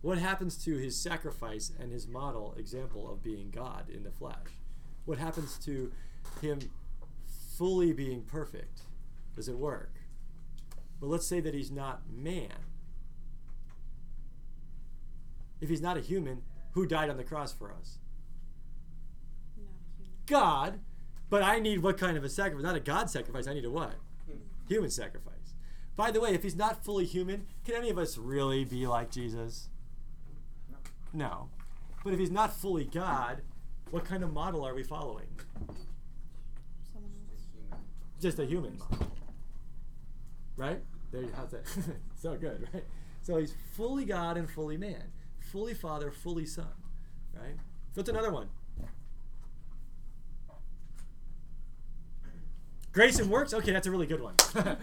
what 0.00 0.16
happens 0.16 0.56
to 0.64 0.76
his 0.76 0.96
sacrifice 0.96 1.72
and 1.76 1.90
his 1.90 2.06
model 2.06 2.54
example 2.56 3.10
of 3.10 3.20
being 3.20 3.50
God 3.50 3.90
in 3.90 4.04
the 4.04 4.12
flesh? 4.12 4.62
What 5.06 5.18
happens 5.18 5.58
to 5.64 5.90
him 6.40 6.60
fully 7.26 7.92
being 7.92 8.22
perfect? 8.22 8.82
Does 9.34 9.48
it 9.48 9.58
work? 9.58 9.90
But 11.00 11.08
let's 11.08 11.26
say 11.26 11.40
that 11.40 11.52
he's 11.52 11.72
not 11.72 12.02
man. 12.08 12.52
If 15.60 15.68
he's 15.68 15.82
not 15.82 15.96
a 15.96 16.02
human, 16.02 16.42
who 16.74 16.86
died 16.86 17.10
on 17.10 17.16
the 17.16 17.24
cross 17.24 17.52
for 17.52 17.72
us? 17.72 17.98
Not 19.56 19.66
a 19.66 20.00
human. 20.00 20.12
God, 20.26 20.78
but 21.28 21.42
I 21.42 21.58
need 21.58 21.82
what 21.82 21.98
kind 21.98 22.16
of 22.16 22.22
a 22.22 22.28
sacrifice? 22.28 22.62
Not 22.62 22.76
a 22.76 22.80
God 22.80 23.10
sacrifice. 23.10 23.48
I 23.48 23.54
need 23.54 23.64
a 23.64 23.70
what? 23.70 23.94
Human 24.68 24.90
sacrifice. 24.90 25.35
By 25.96 26.10
the 26.10 26.20
way, 26.20 26.34
if 26.34 26.42
he's 26.42 26.56
not 26.56 26.84
fully 26.84 27.06
human, 27.06 27.46
can 27.64 27.74
any 27.74 27.88
of 27.88 27.98
us 27.98 28.18
really 28.18 28.64
be 28.64 28.86
like 28.86 29.10
Jesus? 29.10 29.68
No. 31.12 31.48
But 32.04 32.12
if 32.12 32.18
he's 32.20 32.30
not 32.30 32.54
fully 32.54 32.84
God, 32.84 33.42
what 33.90 34.04
kind 34.04 34.22
of 34.22 34.32
model 34.32 34.66
are 34.66 34.74
we 34.74 34.82
following? 34.82 35.28
Someone. 36.92 37.80
Just 38.20 38.38
a 38.38 38.44
human 38.44 38.78
model. 38.78 39.10
Right? 40.56 40.80
There 41.12 41.22
you 41.22 41.32
have 41.34 41.52
it. 41.54 41.66
so 42.20 42.36
good, 42.36 42.68
right? 42.74 42.84
So 43.22 43.38
he's 43.38 43.54
fully 43.74 44.04
God 44.04 44.36
and 44.36 44.50
fully 44.50 44.76
man. 44.76 45.02
Fully 45.40 45.74
Father, 45.74 46.10
fully 46.10 46.44
Son. 46.44 46.66
Right? 47.34 47.56
So, 47.92 48.00
what's 48.00 48.10
another 48.10 48.32
one? 48.32 48.48
Grace 52.92 53.18
and 53.18 53.30
works? 53.30 53.52
Okay, 53.52 53.72
that's 53.72 53.86
a 53.86 53.90
really 53.90 54.06
good 54.06 54.22
one. 54.22 54.34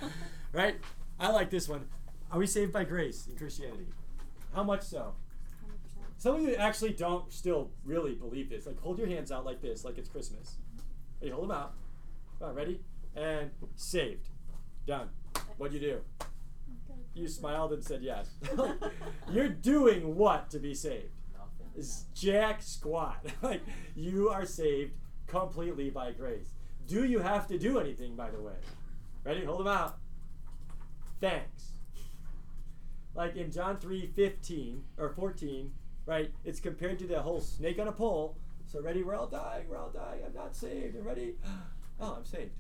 right? 0.54 0.76
I 1.23 1.29
like 1.29 1.49
this 1.49 1.69
one. 1.69 1.86
Are 2.31 2.38
we 2.38 2.45
saved 2.45 2.73
by 2.73 2.83
grace 2.83 3.27
in 3.27 3.38
Christianity? 3.38 3.88
How 4.53 4.62
much 4.62 4.81
so? 4.81 5.13
100%. 5.65 5.73
Some 6.17 6.36
of 6.36 6.41
you 6.41 6.53
actually 6.55 6.91
don't 6.91 7.31
still 7.31 7.71
really 7.86 8.13
believe 8.13 8.49
this. 8.49 8.65
Like, 8.65 8.77
hold 8.81 8.99
your 8.99 9.07
hands 9.07 9.31
out 9.31 9.45
like 9.45 9.62
this, 9.62 9.86
like 9.86 9.97
it's 9.97 10.09
Christmas. 10.09 10.57
Hey, 11.21 11.29
hold 11.29 11.43
them 11.43 11.51
out. 11.51 11.75
All 12.41 12.47
right, 12.47 12.55
ready? 12.55 12.81
And 13.15 13.51
saved. 13.77 14.27
Done. 14.86 15.07
What'd 15.57 15.73
you 15.73 15.79
do? 15.79 16.01
You 17.13 17.29
smiled 17.29 17.71
and 17.71 17.81
said 17.81 18.01
yes. 18.01 18.31
You're 19.31 19.47
doing 19.47 20.17
what 20.17 20.49
to 20.49 20.59
be 20.59 20.73
saved? 20.73 21.13
Nothing. 21.31 21.79
Is 21.79 22.03
jack 22.13 22.62
squat. 22.62 23.25
like, 23.41 23.62
you 23.95 24.27
are 24.27 24.45
saved 24.45 24.91
completely 25.27 25.89
by 25.89 26.12
grace. 26.12 26.47
Do 26.86 27.05
you 27.05 27.19
have 27.19 27.47
to 27.47 27.57
do 27.57 27.79
anything, 27.79 28.17
by 28.17 28.29
the 28.29 28.41
way? 28.41 28.55
Ready? 29.23 29.45
Hold 29.45 29.62
them 29.62 29.67
out. 29.67 29.99
Thanks. 31.23 31.69
Like 33.15 33.38
in 33.38 33.49
John 33.49 33.77
3 33.77 34.07
15 34.13 34.83
or 34.97 35.13
14, 35.13 35.71
right? 36.05 36.29
It's 36.43 36.59
compared 36.59 36.99
to 36.99 37.07
the 37.07 37.21
whole 37.21 37.39
snake 37.39 37.79
on 37.79 37.88
a 37.88 37.93
pole. 37.93 38.36
So, 38.65 38.81
ready? 38.81 39.03
We're 39.03 39.15
all 39.15 39.27
dying. 39.27 39.69
We're 39.69 39.77
all 39.77 39.89
dying. 39.89 40.19
I'm 40.25 40.33
not 40.33 40.53
saved. 40.53 40.95
And 40.95 41.05
ready? 41.05 41.36
Oh, 41.99 42.15
I'm 42.17 42.25
saved. 42.25 42.59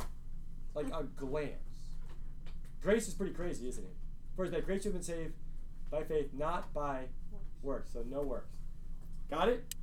Like 0.75 0.85
a 0.93 1.03
glance. 1.03 1.89
Grace 2.81 3.07
is 3.07 3.15
pretty 3.15 3.33
crazy, 3.33 3.67
isn't 3.67 3.83
it? 3.83 3.95
First, 4.37 4.53
by 4.53 4.61
grace 4.61 4.85
you've 4.85 4.93
been 4.93 5.03
saved 5.03 5.33
by 5.89 6.03
faith, 6.03 6.29
not 6.33 6.71
by 6.71 7.05
works. 7.63 7.91
So, 7.91 8.05
no 8.07 8.21
works. 8.21 8.55
Got 9.29 9.49
it? 9.49 9.73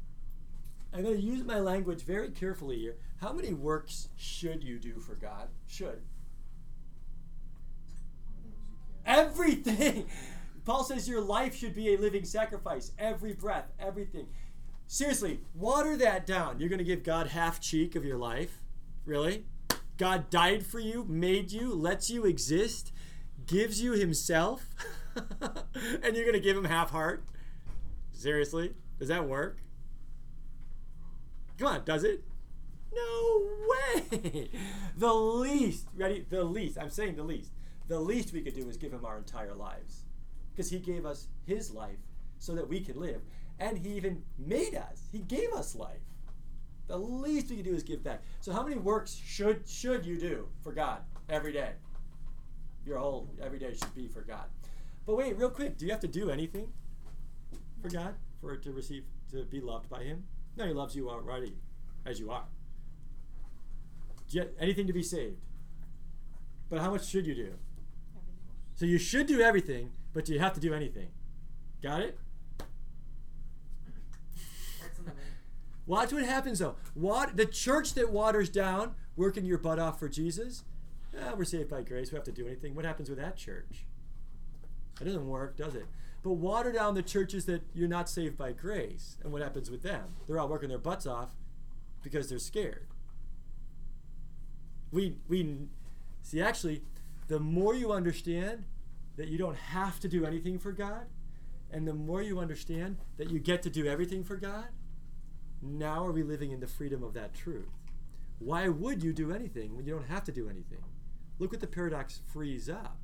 I'm 0.95 1.03
going 1.03 1.17
to 1.17 1.21
use 1.21 1.45
my 1.45 1.59
language 1.59 2.03
very 2.03 2.31
carefully 2.31 2.79
here. 2.79 2.97
How 3.21 3.33
many 3.33 3.53
works 3.53 4.09
should 4.17 4.63
you 4.63 4.79
do 4.79 5.01
for 5.01 5.17
God? 5.17 5.49
Should. 5.67 6.01
Everything. 9.05 10.07
Paul 10.65 10.85
says 10.85 11.09
your 11.09 11.21
life 11.21 11.57
should 11.57 11.75
be 11.75 11.95
a 11.95 11.99
living 11.99 12.25
sacrifice. 12.25 12.93
Every 12.99 13.33
breath, 13.33 13.73
everything. 13.79 14.27
Seriously, 14.87 15.41
water 15.55 15.97
that 15.97 16.27
down. 16.27 16.61
You're 16.61 16.69
going 16.69 16.79
to 16.79 16.85
give 16.85 17.03
God 17.03 17.29
half 17.29 17.61
cheek 17.61 17.97
of 17.97 18.05
your 18.05 18.19
life? 18.19 18.59
Really? 19.05 19.47
God 19.97 20.31
died 20.31 20.65
for 20.65 20.79
you, 20.79 21.05
made 21.09 21.53
you, 21.53 21.75
lets 21.75 22.11
you 22.11 22.25
exist, 22.25 22.93
gives 23.47 23.83
you 23.83 23.93
himself, 23.93 24.69
and 25.15 26.17
you're 26.17 26.25
going 26.25 26.33
to 26.33 26.41
give 26.41 26.57
him 26.57 26.65
half 26.65 26.91
heart? 26.91 27.25
Seriously? 28.13 28.75
Does 28.99 29.09
that 29.09 29.27
work? 29.27 29.59
Come 31.59 31.69
on, 31.69 31.85
does 31.85 32.05
it? 32.05 32.25
No 32.93 33.49
way. 33.69 34.51
The 34.97 35.13
least, 35.15 35.87
ready? 35.97 36.27
The 36.29 36.45
least, 36.45 36.77
I'm 36.79 36.91
saying 36.91 37.17
the 37.17 37.23
least. 37.23 37.53
The 37.91 37.99
least 37.99 38.33
we 38.33 38.41
could 38.41 38.55
do 38.55 38.69
is 38.69 38.77
give 38.77 38.93
him 38.93 39.05
our 39.05 39.19
entire 39.19 39.53
lives. 39.53 40.05
Because 40.53 40.71
he 40.71 40.79
gave 40.79 41.05
us 41.05 41.27
his 41.45 41.73
life 41.73 41.99
so 42.39 42.55
that 42.55 42.69
we 42.69 42.81
can 42.81 43.01
live. 43.01 43.21
And 43.59 43.77
he 43.77 43.95
even 43.95 44.23
made 44.39 44.77
us. 44.77 45.09
He 45.11 45.19
gave 45.19 45.53
us 45.53 45.75
life. 45.75 45.99
The 46.87 46.97
least 46.97 47.51
we 47.51 47.57
can 47.57 47.65
do 47.65 47.75
is 47.75 47.83
give 47.83 48.05
back. 48.05 48.23
So 48.43 48.53
how 48.53 48.63
many 48.63 48.77
works 48.77 49.21
should 49.27 49.69
should 49.69 50.07
you 50.07 50.21
do 50.21 50.47
for 50.63 50.71
God 50.71 51.01
every 51.29 51.53
day? 51.53 51.73
Your 52.87 52.99
whole 52.99 53.29
every 53.43 53.59
day 53.59 53.75
should 53.75 53.95
be 53.97 54.07
for 54.07 54.21
God. 54.21 54.47
But 55.05 55.17
wait, 55.17 55.37
real 55.37 55.51
quick, 55.51 55.77
do 55.77 55.85
you 55.85 55.91
have 55.91 56.01
to 56.01 56.09
do 56.09 56.31
anything 56.31 56.73
for 57.83 57.89
God 57.89 58.15
for 58.41 58.57
to 58.57 58.73
receive 58.73 59.03
to 59.33 59.45
be 59.47 59.61
loved 59.61 59.91
by 59.91 60.05
him? 60.05 60.23
No, 60.57 60.65
he 60.65 60.73
loves 60.73 60.95
you 60.95 61.11
already 61.11 61.57
as 62.07 62.21
you 62.21 62.31
are. 62.31 62.45
You 64.29 64.49
anything 64.61 64.87
to 64.87 64.93
be 64.93 65.03
saved? 65.03 65.41
But 66.69 66.79
how 66.79 66.93
much 66.93 67.05
should 67.09 67.27
you 67.27 67.35
do? 67.35 67.55
So 68.81 68.87
you 68.87 68.97
should 68.97 69.27
do 69.27 69.43
everything, 69.43 69.93
but 70.15 70.27
you 70.31 70.39
have 70.39 70.55
to 70.55 70.61
do 70.61 70.73
anything? 70.73 71.09
Got 71.83 72.01
it? 72.01 72.19
Watch 75.87 76.15
what 76.15 76.25
happens 76.25 76.61
though. 76.61 76.77
Wat- 76.95 77.37
the 77.37 77.45
church 77.45 77.93
that 77.93 78.11
waters 78.11 78.49
down, 78.49 78.95
working 79.17 79.45
your 79.45 79.59
butt 79.59 79.79
off 79.79 79.99
for 79.99 80.09
Jesus, 80.09 80.65
ah, 81.15 81.35
we're 81.37 81.45
saved 81.45 81.69
by 81.69 81.83
grace. 81.83 82.11
We 82.11 82.15
have 82.15 82.25
to 82.25 82.33
do 82.33 82.47
anything. 82.47 82.75
What 82.75 82.87
happens 82.87 83.11
with 83.11 83.19
that 83.19 83.37
church? 83.37 83.85
It 84.99 85.05
doesn't 85.05 85.29
work, 85.29 85.59
does 85.59 85.75
it? 85.75 85.85
But 86.23 86.33
water 86.33 86.73
down 86.73 86.95
the 86.95 87.03
churches 87.03 87.45
that 87.45 87.61
you're 87.75 87.87
not 87.87 88.09
saved 88.09 88.39
by 88.39 88.53
grace, 88.53 89.19
and 89.23 89.31
what 89.31 89.43
happens 89.43 89.71
with 89.71 89.83
them? 89.83 90.15
They're 90.27 90.41
all 90.41 90.49
working 90.49 90.71
their 90.71 90.79
butts 90.79 91.07
off 91.07 91.35
because 92.03 92.31
they're 92.31 92.39
scared. 92.39 92.87
We 94.91 95.19
we 95.29 95.67
see 96.23 96.41
actually, 96.41 96.83
the 97.31 97.39
more 97.39 97.77
you 97.77 97.93
understand 97.93 98.65
that 99.17 99.29
you 99.29 99.39
don't 99.39 99.57
have 99.57 100.01
to 100.01 100.09
do 100.09 100.27
anything 100.27 100.59
for 100.59 100.73
God, 100.73 101.07
and 101.71 101.87
the 101.87 101.95
more 101.95 102.21
you 102.21 102.41
understand 102.41 102.97
that 103.19 103.31
you 103.31 103.39
get 103.39 103.63
to 103.63 103.71
do 103.71 103.87
everything 103.87 104.25
for 104.25 104.35
God, 104.35 104.67
now 105.63 106.05
are 106.05 106.11
we 106.11 106.25
living 106.25 106.51
in 106.51 106.59
the 106.59 106.67
freedom 106.67 107.05
of 107.05 107.15
that 107.15 107.33
truth? 107.33 107.71
Why 108.41 108.67
would 108.67 109.05
you 109.05 109.13
do 109.13 109.31
anything 109.33 109.77
when 109.77 109.87
you 109.87 109.93
don't 109.93 110.09
have 110.09 110.25
to 110.25 110.33
do 110.33 110.49
anything? 110.49 110.83
Look 111.39 111.53
what 111.53 111.61
the 111.61 111.69
paradox 111.69 112.21
frees 112.27 112.69
up. 112.69 112.99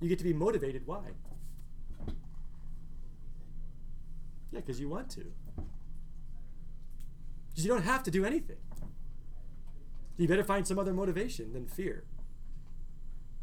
You 0.00 0.08
get 0.08 0.18
to 0.18 0.24
be 0.24 0.32
motivated. 0.32 0.86
Why? 0.86 1.02
Yeah, 4.52 4.60
because 4.60 4.78
you 4.78 4.88
want 4.88 5.10
to. 5.10 5.32
Because 7.48 7.66
you 7.66 7.72
don't 7.72 7.82
have 7.82 8.04
to 8.04 8.10
do 8.12 8.24
anything. 8.24 8.58
You 10.16 10.28
better 10.28 10.44
find 10.44 10.64
some 10.64 10.78
other 10.78 10.92
motivation 10.92 11.52
than 11.52 11.66
fear. 11.66 12.04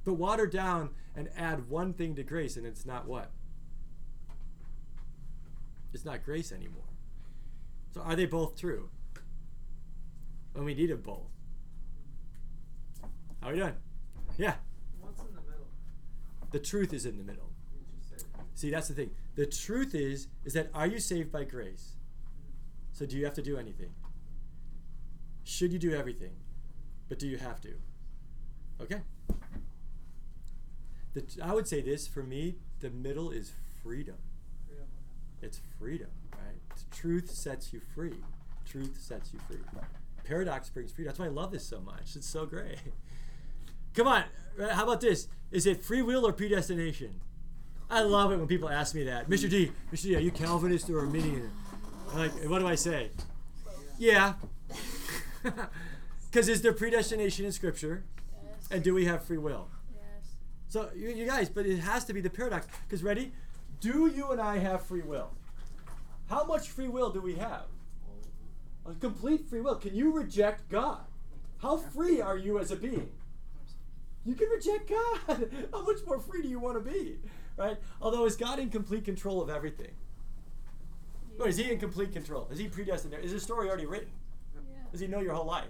But 0.10 0.16
water 0.16 0.48
down 0.48 0.90
and 1.16 1.30
add 1.38 1.70
one 1.70 1.94
thing 1.94 2.16
to 2.16 2.24
grace, 2.24 2.58
and 2.58 2.66
it's 2.66 2.84
not 2.84 3.08
what? 3.08 3.30
It's 5.94 6.04
not 6.04 6.26
grace 6.26 6.52
anymore. 6.52 6.90
So 7.94 8.02
are 8.02 8.16
they 8.16 8.26
both 8.26 8.60
true? 8.60 8.90
And 10.56 10.66
we 10.66 10.74
need 10.74 10.90
them 10.90 11.02
both. 11.02 11.30
How 13.40 13.50
are 13.50 13.52
we 13.52 13.60
doing? 13.60 13.76
Yeah. 14.36 14.56
What's 15.00 15.20
in 15.20 15.28
the 15.28 15.42
middle? 15.42 15.68
The 16.50 16.60
truth 16.60 16.92
is 16.92 17.06
in 17.06 17.20
the 17.20 17.24
middle. 17.24 17.52
You 17.72 17.86
just 17.96 18.10
said. 18.10 18.24
See, 18.56 18.72
that's 18.72 18.88
the 18.88 18.96
thing. 18.96 19.12
The 19.36 19.46
truth 19.46 19.94
is 19.94 20.28
is 20.44 20.54
that 20.54 20.72
are 20.74 20.88
you 20.88 21.00
saved 21.00 21.32
by 21.32 21.44
grace? 21.44 21.98
So 22.94 23.06
do 23.06 23.16
you 23.16 23.26
have 23.26 23.36
to 23.36 23.44
do 23.44 23.58
anything? 23.58 23.94
Should 25.44 25.72
you 25.72 25.78
do 25.78 25.94
everything? 25.94 26.34
But 27.10 27.20
do 27.20 27.28
you 27.28 27.38
have 27.38 27.62
to? 27.62 27.76
Okay. 28.82 29.02
The, 31.20 31.44
I 31.44 31.54
would 31.54 31.68
say 31.68 31.82
this 31.82 32.08
for 32.08 32.24
me, 32.24 32.56
the 32.80 32.90
middle 32.90 33.30
is 33.32 33.52
freedom. 33.84 34.16
Freedom. 34.68 34.86
It's 35.42 35.62
freedom, 35.78 36.10
right? 36.34 36.56
Truth 36.92 37.32
sets 37.32 37.74
you 37.74 37.82
free. 37.94 38.16
Truth 38.70 38.98
sets 39.00 39.34
you 39.34 39.40
free. 39.48 39.58
Paradox 40.24 40.70
brings 40.70 40.92
freedom. 40.92 41.10
That's 41.10 41.20
why 41.20 41.26
I 41.26 41.30
love 41.30 41.52
this 41.52 41.66
so 41.66 41.80
much. 41.82 42.16
It's 42.16 42.28
so 42.28 42.46
great. 42.46 42.78
Come 43.96 44.08
on. 44.08 44.24
uh, 44.62 44.74
How 44.74 44.84
about 44.84 45.02
this? 45.02 45.28
Is 45.52 45.66
it 45.66 45.84
free 45.84 46.02
will 46.02 46.26
or 46.28 46.32
predestination? 46.34 47.20
I 47.90 48.02
love 48.04 48.32
it 48.32 48.38
when 48.38 48.48
people 48.48 48.70
ask 48.70 48.94
me 48.94 49.04
that. 49.06 49.28
Mr. 49.30 49.50
D, 49.50 49.72
Mr. 49.92 50.04
D, 50.04 50.16
are 50.16 50.20
you 50.20 50.30
Calvinist 50.32 50.90
or 50.92 51.00
Arminian? 51.00 51.50
I'm 52.12 52.20
like, 52.20 52.32
what 52.48 52.60
do 52.60 52.68
I 52.68 52.76
say? 52.76 53.10
Yeah. 53.98 54.34
Because 56.32 56.48
is 56.48 56.62
there 56.62 56.74
predestination 56.74 57.44
in 57.46 57.52
Scripture? 57.52 58.04
And 58.70 58.84
do 58.84 58.94
we 58.94 59.06
have 59.06 59.24
free 59.26 59.40
will? 59.40 59.68
So 60.70 60.90
you, 60.96 61.10
you 61.10 61.26
guys, 61.26 61.50
but 61.50 61.66
it 61.66 61.80
has 61.80 62.06
to 62.06 62.14
be 62.14 62.22
the 62.22 62.30
paradox. 62.30 62.68
Because 62.88 63.04
ready? 63.04 63.34
Do 63.82 64.08
you 64.08 64.32
and 64.32 64.40
I 64.40 64.60
have 64.60 64.86
free 64.86 65.02
will? 65.02 65.32
How 66.30 66.44
much 66.46 66.70
free 66.70 66.88
will 66.88 67.10
do 67.10 67.22
we 67.22 67.36
have? 67.36 67.66
A 68.86 68.94
complete 68.94 69.50
free 69.50 69.62
will. 69.62 69.76
Can 69.76 69.96
you 69.96 70.14
reject 70.14 70.70
God? 70.70 71.02
How 71.58 71.78
free 71.78 72.22
are 72.22 72.38
you 72.38 72.60
as 72.60 72.72
a 72.72 72.76
being? 72.76 73.10
You 74.26 74.36
can 74.36 74.48
reject 74.50 74.90
God. 74.90 75.50
How 75.74 75.82
much 75.82 76.06
more 76.06 76.20
free 76.20 76.42
do 76.42 76.48
you 76.48 76.60
want 76.60 76.84
to 76.84 76.92
be? 76.92 77.18
Right? 77.58 77.78
Although 78.02 78.26
is 78.26 78.36
God 78.36 78.60
in 78.60 78.70
complete 78.70 79.06
control 79.06 79.42
of 79.42 79.50
everything? 79.50 79.92
Or 81.40 81.48
is 81.48 81.58
he 81.58 81.72
in 81.72 81.80
complete 81.80 82.14
control? 82.14 82.48
Is 82.52 82.60
he 82.60 82.68
predestined? 82.68 83.14
Is 83.16 83.32
his 83.32 83.44
story 83.44 83.68
already 83.68 83.86
written? 83.86 84.10
Yeah. 84.54 84.82
Does 84.92 85.00
he 85.00 85.08
know 85.08 85.20
your 85.20 85.34
whole 85.34 85.46
life? 85.46 85.70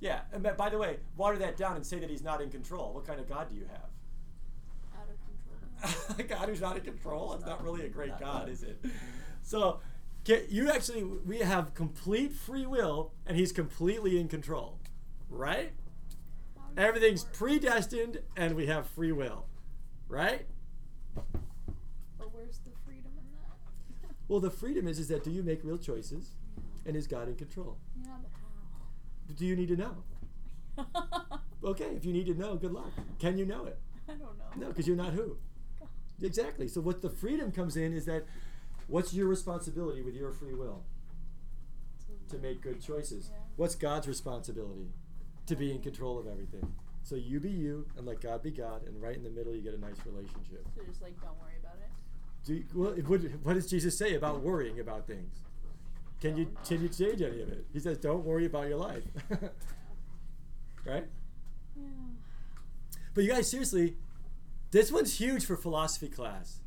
Yeah. 0.00 0.22
Yeah. 0.32 0.36
And 0.36 0.56
by 0.56 0.68
the 0.68 0.78
way, 0.78 0.98
water 1.16 1.38
that 1.38 1.56
down 1.56 1.76
and 1.76 1.86
say 1.86 1.98
that 2.00 2.10
he's 2.10 2.24
not 2.24 2.40
in 2.40 2.50
control. 2.50 2.92
What 2.92 3.06
kind 3.06 3.20
of 3.20 3.28
God 3.28 3.50
do 3.50 3.56
you 3.56 3.66
have? 3.70 3.89
Out 5.82 5.90
of 5.90 6.06
control. 6.06 6.16
a 6.18 6.22
God 6.22 6.48
who's 6.48 6.60
not 6.60 6.76
in 6.76 6.82
control. 6.82 7.32
It's 7.34 7.44
not 7.46 7.62
really 7.64 7.84
a 7.86 7.88
great 7.88 8.18
God, 8.18 8.48
is 8.48 8.62
it? 8.62 8.84
So, 9.42 9.80
ca- 10.26 10.46
you 10.48 10.70
actually, 10.70 11.02
we 11.04 11.38
have 11.38 11.74
complete 11.74 12.32
free 12.32 12.66
will, 12.66 13.12
and 13.26 13.36
He's 13.36 13.52
completely 13.52 14.20
in 14.20 14.28
control, 14.28 14.78
right? 15.28 15.72
Everything's 16.76 17.24
predestined, 17.24 18.20
and 18.36 18.54
we 18.54 18.66
have 18.66 18.86
free 18.86 19.12
will, 19.12 19.46
right? 20.08 20.46
But 21.14 22.32
where's 22.32 22.58
the 22.58 22.70
freedom 22.84 23.10
in 23.16 23.24
that? 23.32 24.10
Well, 24.28 24.38
the 24.40 24.50
freedom 24.50 24.86
is 24.86 24.98
is 25.00 25.08
that 25.08 25.24
do 25.24 25.30
you 25.30 25.42
make 25.42 25.64
real 25.64 25.78
choices, 25.78 26.36
and 26.86 26.94
is 26.94 27.06
God 27.08 27.28
in 27.28 27.34
control? 27.34 27.78
yeah, 28.00 28.12
but 28.22 28.30
how 28.32 29.34
Do 29.34 29.44
you 29.46 29.56
need 29.56 29.68
to 29.68 29.76
know? 29.76 29.96
Okay, 31.62 31.84
if 31.94 32.06
you 32.06 32.12
need 32.14 32.24
to 32.24 32.32
know, 32.34 32.56
good 32.56 32.72
luck. 32.72 32.90
Can 33.18 33.36
you 33.36 33.44
know 33.44 33.66
it? 33.66 33.78
I 34.08 34.12
don't 34.12 34.20
know. 34.38 34.44
No, 34.56 34.68
because 34.68 34.88
you're 34.88 34.96
not 34.96 35.12
who. 35.12 35.36
Exactly. 36.22 36.68
So 36.68 36.80
what 36.80 37.02
the 37.02 37.10
freedom 37.10 37.52
comes 37.52 37.76
in 37.76 37.92
is 37.92 38.04
that 38.06 38.24
what's 38.88 39.14
your 39.14 39.26
responsibility 39.26 40.02
with 40.02 40.14
your 40.14 40.32
free 40.32 40.54
will? 40.54 40.82
To 42.28 42.38
make 42.38 42.60
good 42.60 42.80
choices. 42.80 43.30
Yeah. 43.30 43.38
What's 43.56 43.74
God's 43.74 44.06
responsibility? 44.06 44.88
To 45.46 45.56
be 45.56 45.72
in 45.72 45.80
control 45.80 46.18
of 46.18 46.26
everything. 46.26 46.74
So 47.02 47.16
you 47.16 47.40
be 47.40 47.50
you 47.50 47.86
and 47.96 48.06
let 48.06 48.20
God 48.20 48.42
be 48.42 48.50
God, 48.50 48.86
and 48.86 49.00
right 49.02 49.16
in 49.16 49.24
the 49.24 49.30
middle 49.30 49.54
you 49.54 49.62
get 49.62 49.74
a 49.74 49.80
nice 49.80 49.96
relationship. 50.04 50.66
So 50.76 50.84
just 50.84 51.02
like 51.02 51.20
don't 51.20 51.38
worry 51.40 51.54
about 51.60 51.76
it. 51.80 51.90
Do 52.44 52.54
you, 52.54 52.64
well, 52.74 52.92
what, 53.06 53.20
what 53.42 53.54
does 53.54 53.68
Jesus 53.68 53.96
say 53.98 54.14
about 54.14 54.42
worrying 54.42 54.80
about 54.80 55.06
things? 55.06 55.40
Can 56.20 56.36
you 56.36 56.48
can 56.66 56.82
you 56.82 56.88
change 56.88 57.22
any 57.22 57.40
of 57.40 57.48
it? 57.48 57.64
He 57.72 57.80
says, 57.80 57.96
"Don't 57.96 58.24
worry 58.24 58.44
about 58.44 58.68
your 58.68 58.76
life." 58.76 59.02
right? 60.84 61.06
Yeah. 61.76 61.82
But 63.14 63.24
you 63.24 63.30
guys, 63.30 63.50
seriously, 63.50 63.96
this 64.70 64.92
one's 64.92 65.18
huge 65.18 65.44
for 65.44 65.56
philosophy 65.56 66.08
class. 66.08 66.60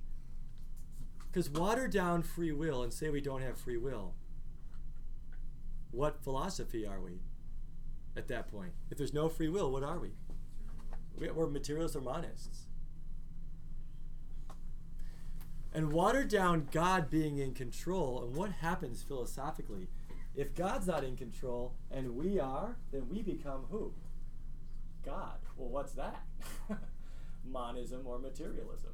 Because 1.32 1.50
water 1.50 1.88
down 1.88 2.22
free 2.22 2.52
will 2.52 2.84
and 2.84 2.94
say 2.94 3.10
we 3.10 3.22
don't 3.22 3.42
have 3.42 3.58
free 3.58 3.78
will. 3.78 4.14
What 5.92 6.24
philosophy 6.24 6.86
are 6.86 7.00
we 7.00 7.22
at 8.16 8.28
that 8.28 8.52
point? 8.52 8.74
If 8.92 8.98
there's 8.98 9.14
no 9.14 9.30
free 9.30 9.50
will, 9.50 9.72
what 9.72 9.84
are 9.84 10.00
we? 10.00 10.12
We- 11.18 11.32
We're 11.32 11.48
materialists 11.48 11.96
or 11.96 12.02
monists. 12.02 12.66
And 15.74 15.92
water 15.92 16.24
down 16.24 16.68
God 16.72 17.10
being 17.10 17.38
in 17.40 17.54
control, 17.56 18.24
and 18.24 18.36
what 18.36 18.52
happens 18.52 19.02
philosophically? 19.02 19.88
If 20.36 20.54
God's 20.54 20.86
not 20.88 21.04
in 21.04 21.16
control 21.16 21.74
and 21.92 22.16
we 22.16 22.40
are, 22.40 22.76
then 22.92 23.08
we 23.10 23.22
become 23.24 23.66
who? 23.72 23.94
God. 25.04 25.40
Well, 25.58 25.70
what's 25.70 25.94
that? 25.94 26.24
Monism 27.46 28.06
or 28.06 28.20
materialism. 28.20 28.94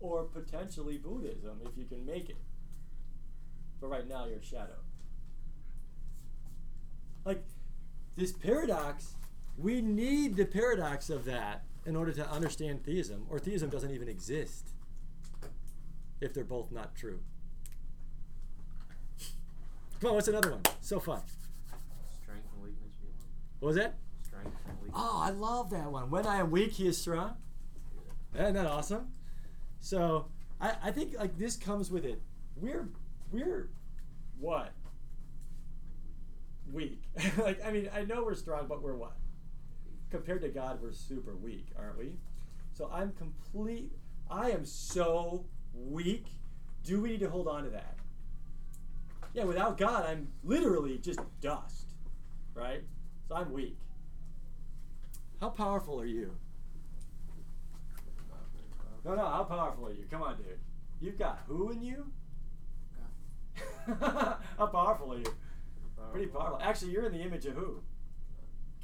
or 0.00 0.24
potentially 0.24 0.98
Buddhism 0.98 1.60
if 1.64 1.76
you 1.76 1.84
can 1.84 2.04
make 2.04 2.28
it. 2.28 2.36
But 3.80 3.88
right 3.88 4.08
now 4.08 4.26
you're 4.26 4.38
a 4.38 4.44
shadow. 4.44 4.78
Like 7.24 7.42
this 8.16 8.32
paradox, 8.32 9.14
we 9.58 9.80
need 9.80 10.36
the 10.36 10.44
paradox 10.44 11.10
of 11.10 11.24
that 11.24 11.64
in 11.84 11.96
order 11.96 12.12
to 12.12 12.28
understand 12.30 12.84
theism, 12.84 13.26
or 13.30 13.38
theism 13.38 13.70
doesn't 13.70 13.92
even 13.92 14.08
exist 14.08 14.70
if 16.20 16.34
they're 16.34 16.44
both 16.44 16.72
not 16.72 16.94
true. 16.96 17.20
Come 20.00 20.10
on, 20.10 20.14
what's 20.16 20.28
another 20.28 20.50
one? 20.50 20.62
So 20.80 21.00
fun. 21.00 21.22
Strength 22.22 22.48
and 22.54 22.62
weakness 22.62 22.92
be 23.00 23.06
one. 23.06 23.26
What 23.60 23.68
was 23.68 23.76
that? 23.76 23.94
Strength 24.22 24.52
and 24.68 24.76
weakness. 24.82 24.94
Oh, 24.94 25.20
I 25.22 25.30
love 25.30 25.70
that 25.70 25.90
one. 25.90 26.10
When 26.10 26.26
I 26.26 26.38
am 26.38 26.50
weak, 26.50 26.72
he 26.72 26.86
is 26.86 26.98
strong. 26.98 27.36
Isn't 28.38 28.54
that 28.54 28.66
awesome? 28.66 29.12
So 29.80 30.26
I, 30.60 30.74
I 30.84 30.90
think 30.90 31.18
like 31.18 31.38
this 31.38 31.56
comes 31.56 31.90
with 31.90 32.04
it. 32.04 32.20
We're 32.56 32.88
we're 33.32 33.70
what? 34.38 34.72
Weak. 36.72 37.02
like 37.38 37.64
I 37.64 37.70
mean, 37.70 37.88
I 37.94 38.04
know 38.04 38.24
we're 38.24 38.34
strong, 38.34 38.66
but 38.68 38.82
we're 38.82 38.96
what? 38.96 39.16
Compared 40.10 40.42
to 40.42 40.48
God, 40.48 40.80
we're 40.82 40.92
super 40.92 41.36
weak, 41.36 41.66
aren't 41.78 41.98
we? 41.98 42.12
So 42.74 42.90
I'm 42.92 43.12
complete 43.12 43.92
I 44.30 44.50
am 44.50 44.64
so 44.64 45.44
weak. 45.74 46.26
Do 46.84 47.00
we 47.00 47.10
need 47.10 47.20
to 47.20 47.30
hold 47.30 47.48
on 47.48 47.64
to 47.64 47.70
that? 47.70 47.96
Yeah, 49.34 49.44
without 49.44 49.76
God, 49.78 50.06
I'm 50.06 50.28
literally 50.44 50.98
just 50.98 51.20
dust. 51.40 51.94
Right? 52.54 52.82
So 53.28 53.36
I'm 53.36 53.52
weak. 53.52 53.76
How 55.40 55.50
powerful 55.50 56.00
are 56.00 56.06
you? 56.06 56.32
Powerful. 59.06 59.24
No, 59.24 59.30
no, 59.30 59.36
how 59.36 59.44
powerful 59.44 59.86
are 59.86 59.92
you? 59.92 60.04
Come 60.10 60.22
on, 60.22 60.36
dude. 60.36 60.58
You've 61.00 61.18
got 61.18 61.42
who 61.46 61.70
in 61.70 61.82
you? 61.82 62.10
God. 64.00 64.36
how 64.58 64.66
powerful 64.66 65.12
are 65.12 65.18
you? 65.18 65.34
Pretty 66.12 66.26
powerful. 66.26 66.58
Actually, 66.62 66.92
you're 66.92 67.06
in 67.06 67.12
the 67.12 67.22
image 67.22 67.46
of 67.46 67.54
who? 67.54 67.82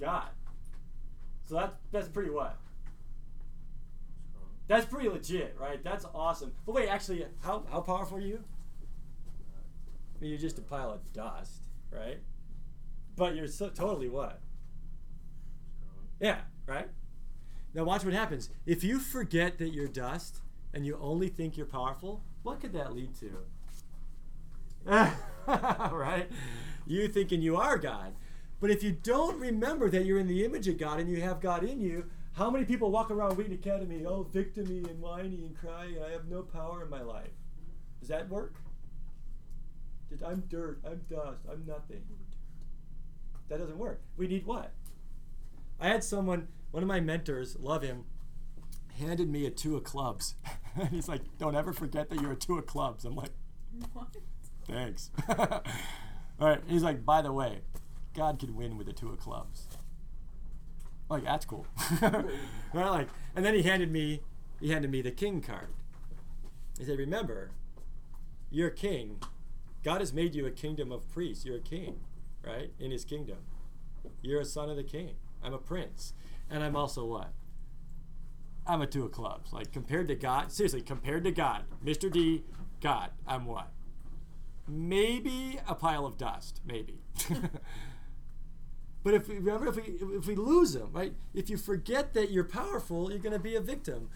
God. 0.00 0.28
So 1.46 1.56
that's 1.56 1.74
that's 1.90 2.08
pretty 2.08 2.30
what? 2.30 2.58
That's 4.68 4.86
pretty 4.86 5.08
legit, 5.08 5.56
right? 5.58 5.82
That's 5.82 6.04
awesome. 6.14 6.52
But 6.64 6.74
wait, 6.74 6.88
actually, 6.88 7.26
how 7.42 7.64
how 7.70 7.80
powerful 7.80 8.18
are 8.18 8.20
you? 8.20 8.42
I 10.16 10.20
mean, 10.20 10.30
you're 10.30 10.38
just 10.38 10.58
a 10.58 10.62
pile 10.62 10.90
of 10.90 11.12
dust, 11.12 11.62
right? 11.90 12.18
But 13.16 13.34
you're 13.34 13.48
so 13.48 13.68
totally 13.68 14.08
what? 14.08 14.40
Yeah, 16.20 16.38
right? 16.66 16.88
Now 17.74 17.84
watch 17.84 18.04
what 18.04 18.14
happens. 18.14 18.50
If 18.66 18.84
you 18.84 18.98
forget 18.98 19.58
that 19.58 19.70
you're 19.70 19.88
dust 19.88 20.40
and 20.74 20.84
you 20.86 20.98
only 21.00 21.28
think 21.28 21.56
you're 21.56 21.66
powerful, 21.66 22.22
what 22.42 22.60
could 22.60 22.72
that 22.72 22.94
lead 22.94 23.14
to? 23.16 23.38
right? 25.46 26.28
You 26.86 27.08
thinking 27.08 27.40
you 27.40 27.56
are 27.56 27.78
God. 27.78 28.14
But 28.60 28.70
if 28.70 28.82
you 28.82 28.92
don't 28.92 29.40
remember 29.40 29.90
that 29.90 30.04
you're 30.04 30.18
in 30.18 30.28
the 30.28 30.44
image 30.44 30.68
of 30.68 30.78
God 30.78 31.00
and 31.00 31.10
you 31.10 31.20
have 31.20 31.40
God 31.40 31.64
in 31.64 31.80
you, 31.80 32.04
how 32.34 32.50
many 32.50 32.64
people 32.64 32.90
walk 32.90 33.10
around 33.10 33.36
Wheaton 33.36 33.54
Academy, 33.54 34.04
oh, 34.06 34.26
victimy 34.32 34.88
and 34.88 35.00
whiny 35.00 35.44
and 35.44 35.56
crying, 35.56 35.96
I 36.04 36.10
have 36.12 36.26
no 36.26 36.42
power 36.42 36.82
in 36.82 36.90
my 36.90 37.02
life? 37.02 37.30
Does 38.00 38.08
that 38.08 38.28
work? 38.28 38.54
I'm 40.26 40.42
dirt, 40.48 40.80
I'm 40.86 41.00
dust, 41.08 41.42
I'm 41.50 41.64
nothing. 41.66 42.02
That 43.48 43.58
doesn't 43.58 43.78
work. 43.78 44.00
We 44.16 44.26
need 44.26 44.46
what? 44.46 44.72
I 45.80 45.88
had 45.88 46.04
someone, 46.04 46.48
one 46.72 46.82
of 46.82 46.88
my 46.88 47.00
mentors, 47.00 47.56
love 47.60 47.82
him, 47.82 48.04
handed 48.98 49.28
me 49.30 49.46
a 49.46 49.50
two 49.50 49.76
of 49.76 49.84
clubs. 49.84 50.34
and 50.74 50.88
he's 50.90 51.08
like, 51.08 51.20
don't 51.38 51.54
ever 51.54 51.72
forget 51.72 52.10
that 52.10 52.20
you're 52.20 52.32
a 52.32 52.36
two 52.36 52.58
of 52.58 52.66
clubs. 52.66 53.04
I'm 53.04 53.14
like, 53.14 53.30
What? 53.92 54.08
thanks. 54.66 55.10
All 55.38 55.62
right. 56.40 56.60
He's 56.66 56.82
like, 56.82 57.04
by 57.04 57.22
the 57.22 57.32
way, 57.32 57.60
God 58.14 58.38
could 58.38 58.54
win 58.56 58.76
with 58.76 58.88
a 58.88 58.92
two 58.92 59.10
of 59.10 59.18
clubs. 59.20 59.68
I'm 61.10 61.16
like, 61.16 61.24
that's 61.24 61.44
cool. 61.44 61.66
right? 62.02 62.24
Like, 62.72 63.08
and 63.36 63.44
then 63.44 63.54
he 63.54 63.62
handed 63.62 63.92
me, 63.92 64.22
he 64.60 64.70
handed 64.70 64.90
me 64.90 65.02
the 65.02 65.10
king 65.10 65.40
card. 65.42 65.68
He 66.78 66.84
said, 66.84 66.98
remember, 66.98 67.50
you're 68.50 68.68
a 68.68 68.74
king. 68.74 69.18
God 69.84 70.00
has 70.00 70.12
made 70.12 70.34
you 70.34 70.46
a 70.46 70.50
kingdom 70.50 70.90
of 70.90 71.08
priests. 71.10 71.44
You're 71.44 71.56
a 71.56 71.60
king, 71.60 72.00
right? 72.46 72.70
In 72.78 72.90
his 72.90 73.04
kingdom. 73.04 73.38
You're 74.22 74.40
a 74.40 74.44
son 74.44 74.70
of 74.70 74.76
the 74.76 74.84
king. 74.84 75.16
I'm 75.44 75.52
a 75.52 75.58
prince. 75.58 76.14
And 76.52 76.62
I'm 76.62 76.76
also 76.76 77.06
what? 77.06 77.32
I'm 78.66 78.82
a 78.82 78.86
two 78.86 79.04
of 79.06 79.12
clubs. 79.12 79.52
Like 79.52 79.72
compared 79.72 80.06
to 80.08 80.14
God, 80.14 80.52
seriously, 80.52 80.82
compared 80.82 81.24
to 81.24 81.32
God, 81.32 81.64
Mr. 81.84 82.12
D, 82.12 82.44
God, 82.80 83.10
I'm 83.26 83.46
what? 83.46 83.70
Maybe 84.68 85.58
a 85.66 85.74
pile 85.74 86.04
of 86.04 86.18
dust, 86.18 86.60
maybe. 86.64 87.00
but 89.02 89.14
if 89.14 89.28
we 89.28 89.36
remember, 89.36 89.68
if 89.68 89.76
we 89.76 89.82
if 90.16 90.26
we 90.26 90.36
lose 90.36 90.74
them, 90.74 90.90
right? 90.92 91.14
If 91.34 91.48
you 91.48 91.56
forget 91.56 92.12
that 92.14 92.30
you're 92.30 92.44
powerful, 92.44 93.10
you're 93.10 93.18
going 93.18 93.32
to 93.32 93.40
be 93.40 93.56
a 93.56 93.60
victim, 93.60 94.10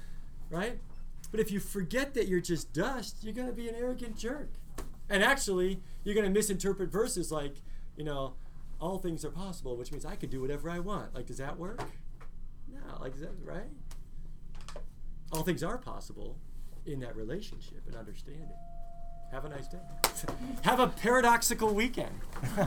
right? 0.50 0.78
But 1.30 1.40
if 1.40 1.50
you 1.50 1.58
forget 1.58 2.14
that 2.14 2.28
you're 2.28 2.40
just 2.40 2.72
dust, 2.72 3.16
you're 3.22 3.34
going 3.34 3.48
to 3.48 3.54
be 3.54 3.68
an 3.68 3.74
arrogant 3.74 4.16
jerk. 4.16 4.50
And 5.08 5.24
actually, 5.24 5.80
you're 6.04 6.14
going 6.14 6.26
to 6.26 6.32
misinterpret 6.32 6.90
verses 6.90 7.32
like, 7.32 7.56
you 7.96 8.04
know, 8.04 8.34
all 8.80 8.98
things 8.98 9.24
are 9.24 9.30
possible, 9.30 9.76
which 9.76 9.90
means 9.90 10.04
I 10.04 10.16
can 10.16 10.28
do 10.28 10.40
whatever 10.40 10.70
I 10.70 10.78
want. 10.78 11.14
Like, 11.14 11.26
does 11.26 11.38
that 11.38 11.58
work? 11.58 11.82
No, 12.86 12.98
like, 13.00 13.14
is 13.14 13.20
that 13.20 13.30
right? 13.44 13.70
All 15.32 15.42
things 15.42 15.62
are 15.62 15.78
possible 15.78 16.36
in 16.86 17.00
that 17.00 17.16
relationship 17.16 17.82
and 17.86 17.96
understanding. 17.96 18.48
Have 19.32 19.44
a 19.44 19.48
nice 19.48 19.66
day. 19.66 19.78
Have 20.62 20.78
a 20.78 20.86
paradoxical 20.88 21.74
weekend. 21.74 22.20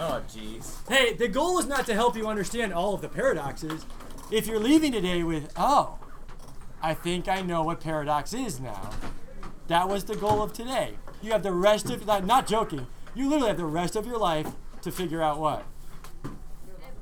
Oh, 0.00 0.20
jeez. 0.28 0.86
hey, 0.88 1.12
the 1.12 1.28
goal 1.28 1.58
is 1.58 1.66
not 1.66 1.86
to 1.86 1.94
help 1.94 2.16
you 2.16 2.26
understand 2.26 2.72
all 2.72 2.94
of 2.94 3.02
the 3.02 3.08
paradoxes. 3.08 3.86
If 4.32 4.46
you're 4.46 4.58
leaving 4.58 4.90
today 4.90 5.22
with, 5.22 5.52
oh, 5.56 5.98
I 6.82 6.94
think 6.94 7.28
I 7.28 7.40
know 7.42 7.62
what 7.62 7.80
paradox 7.80 8.34
is 8.34 8.58
now, 8.58 8.90
that 9.68 9.88
was 9.88 10.04
the 10.04 10.16
goal 10.16 10.42
of 10.42 10.52
today. 10.52 10.94
You 11.22 11.30
have 11.32 11.44
the 11.44 11.52
rest 11.52 11.88
of, 11.88 12.04
not, 12.04 12.26
not 12.26 12.46
joking, 12.48 12.88
you 13.14 13.28
literally 13.28 13.48
have 13.48 13.58
the 13.58 13.64
rest 13.64 13.94
of 13.94 14.06
your 14.06 14.18
life 14.18 14.48
to 14.80 14.90
figure 14.90 15.22
out 15.22 15.38
what? 15.38 15.64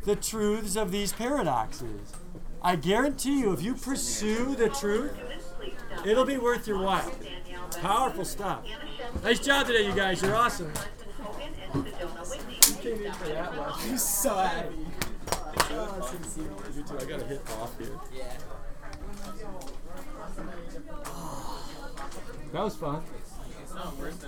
The 0.05 0.17
truths 0.17 0.77
of 0.77 0.91
these 0.93 1.13
paradoxes. 1.13 2.13
I 2.63 2.77
guarantee 2.77 3.41
you, 3.41 3.53
if 3.53 3.63
you 3.63 3.75
pursue 3.75 4.55
the 4.55 4.69
truth, 4.69 5.13
it'll 6.05 6.25
be 6.25 6.37
worth 6.37 6.67
your 6.67 6.83
while. 6.83 7.11
Powerful 7.81 8.25
stuff. 8.25 8.65
Nice 9.23 9.41
job 9.41 9.67
today, 9.67 9.87
you 9.87 9.95
guys. 9.95 10.21
You're 10.23 10.37
awesome. 10.37 10.73
He's 13.83 14.03
so 14.03 14.35
happy. 14.35 14.77
You 16.77 16.83
too. 16.83 16.99
I 16.99 17.05
gotta 17.05 17.25
hit 17.25 17.43
off 17.61 17.79
here. 17.79 17.99
Yeah. 18.15 18.37
That 22.53 22.65
was 22.65 22.77
fun. 22.77 23.03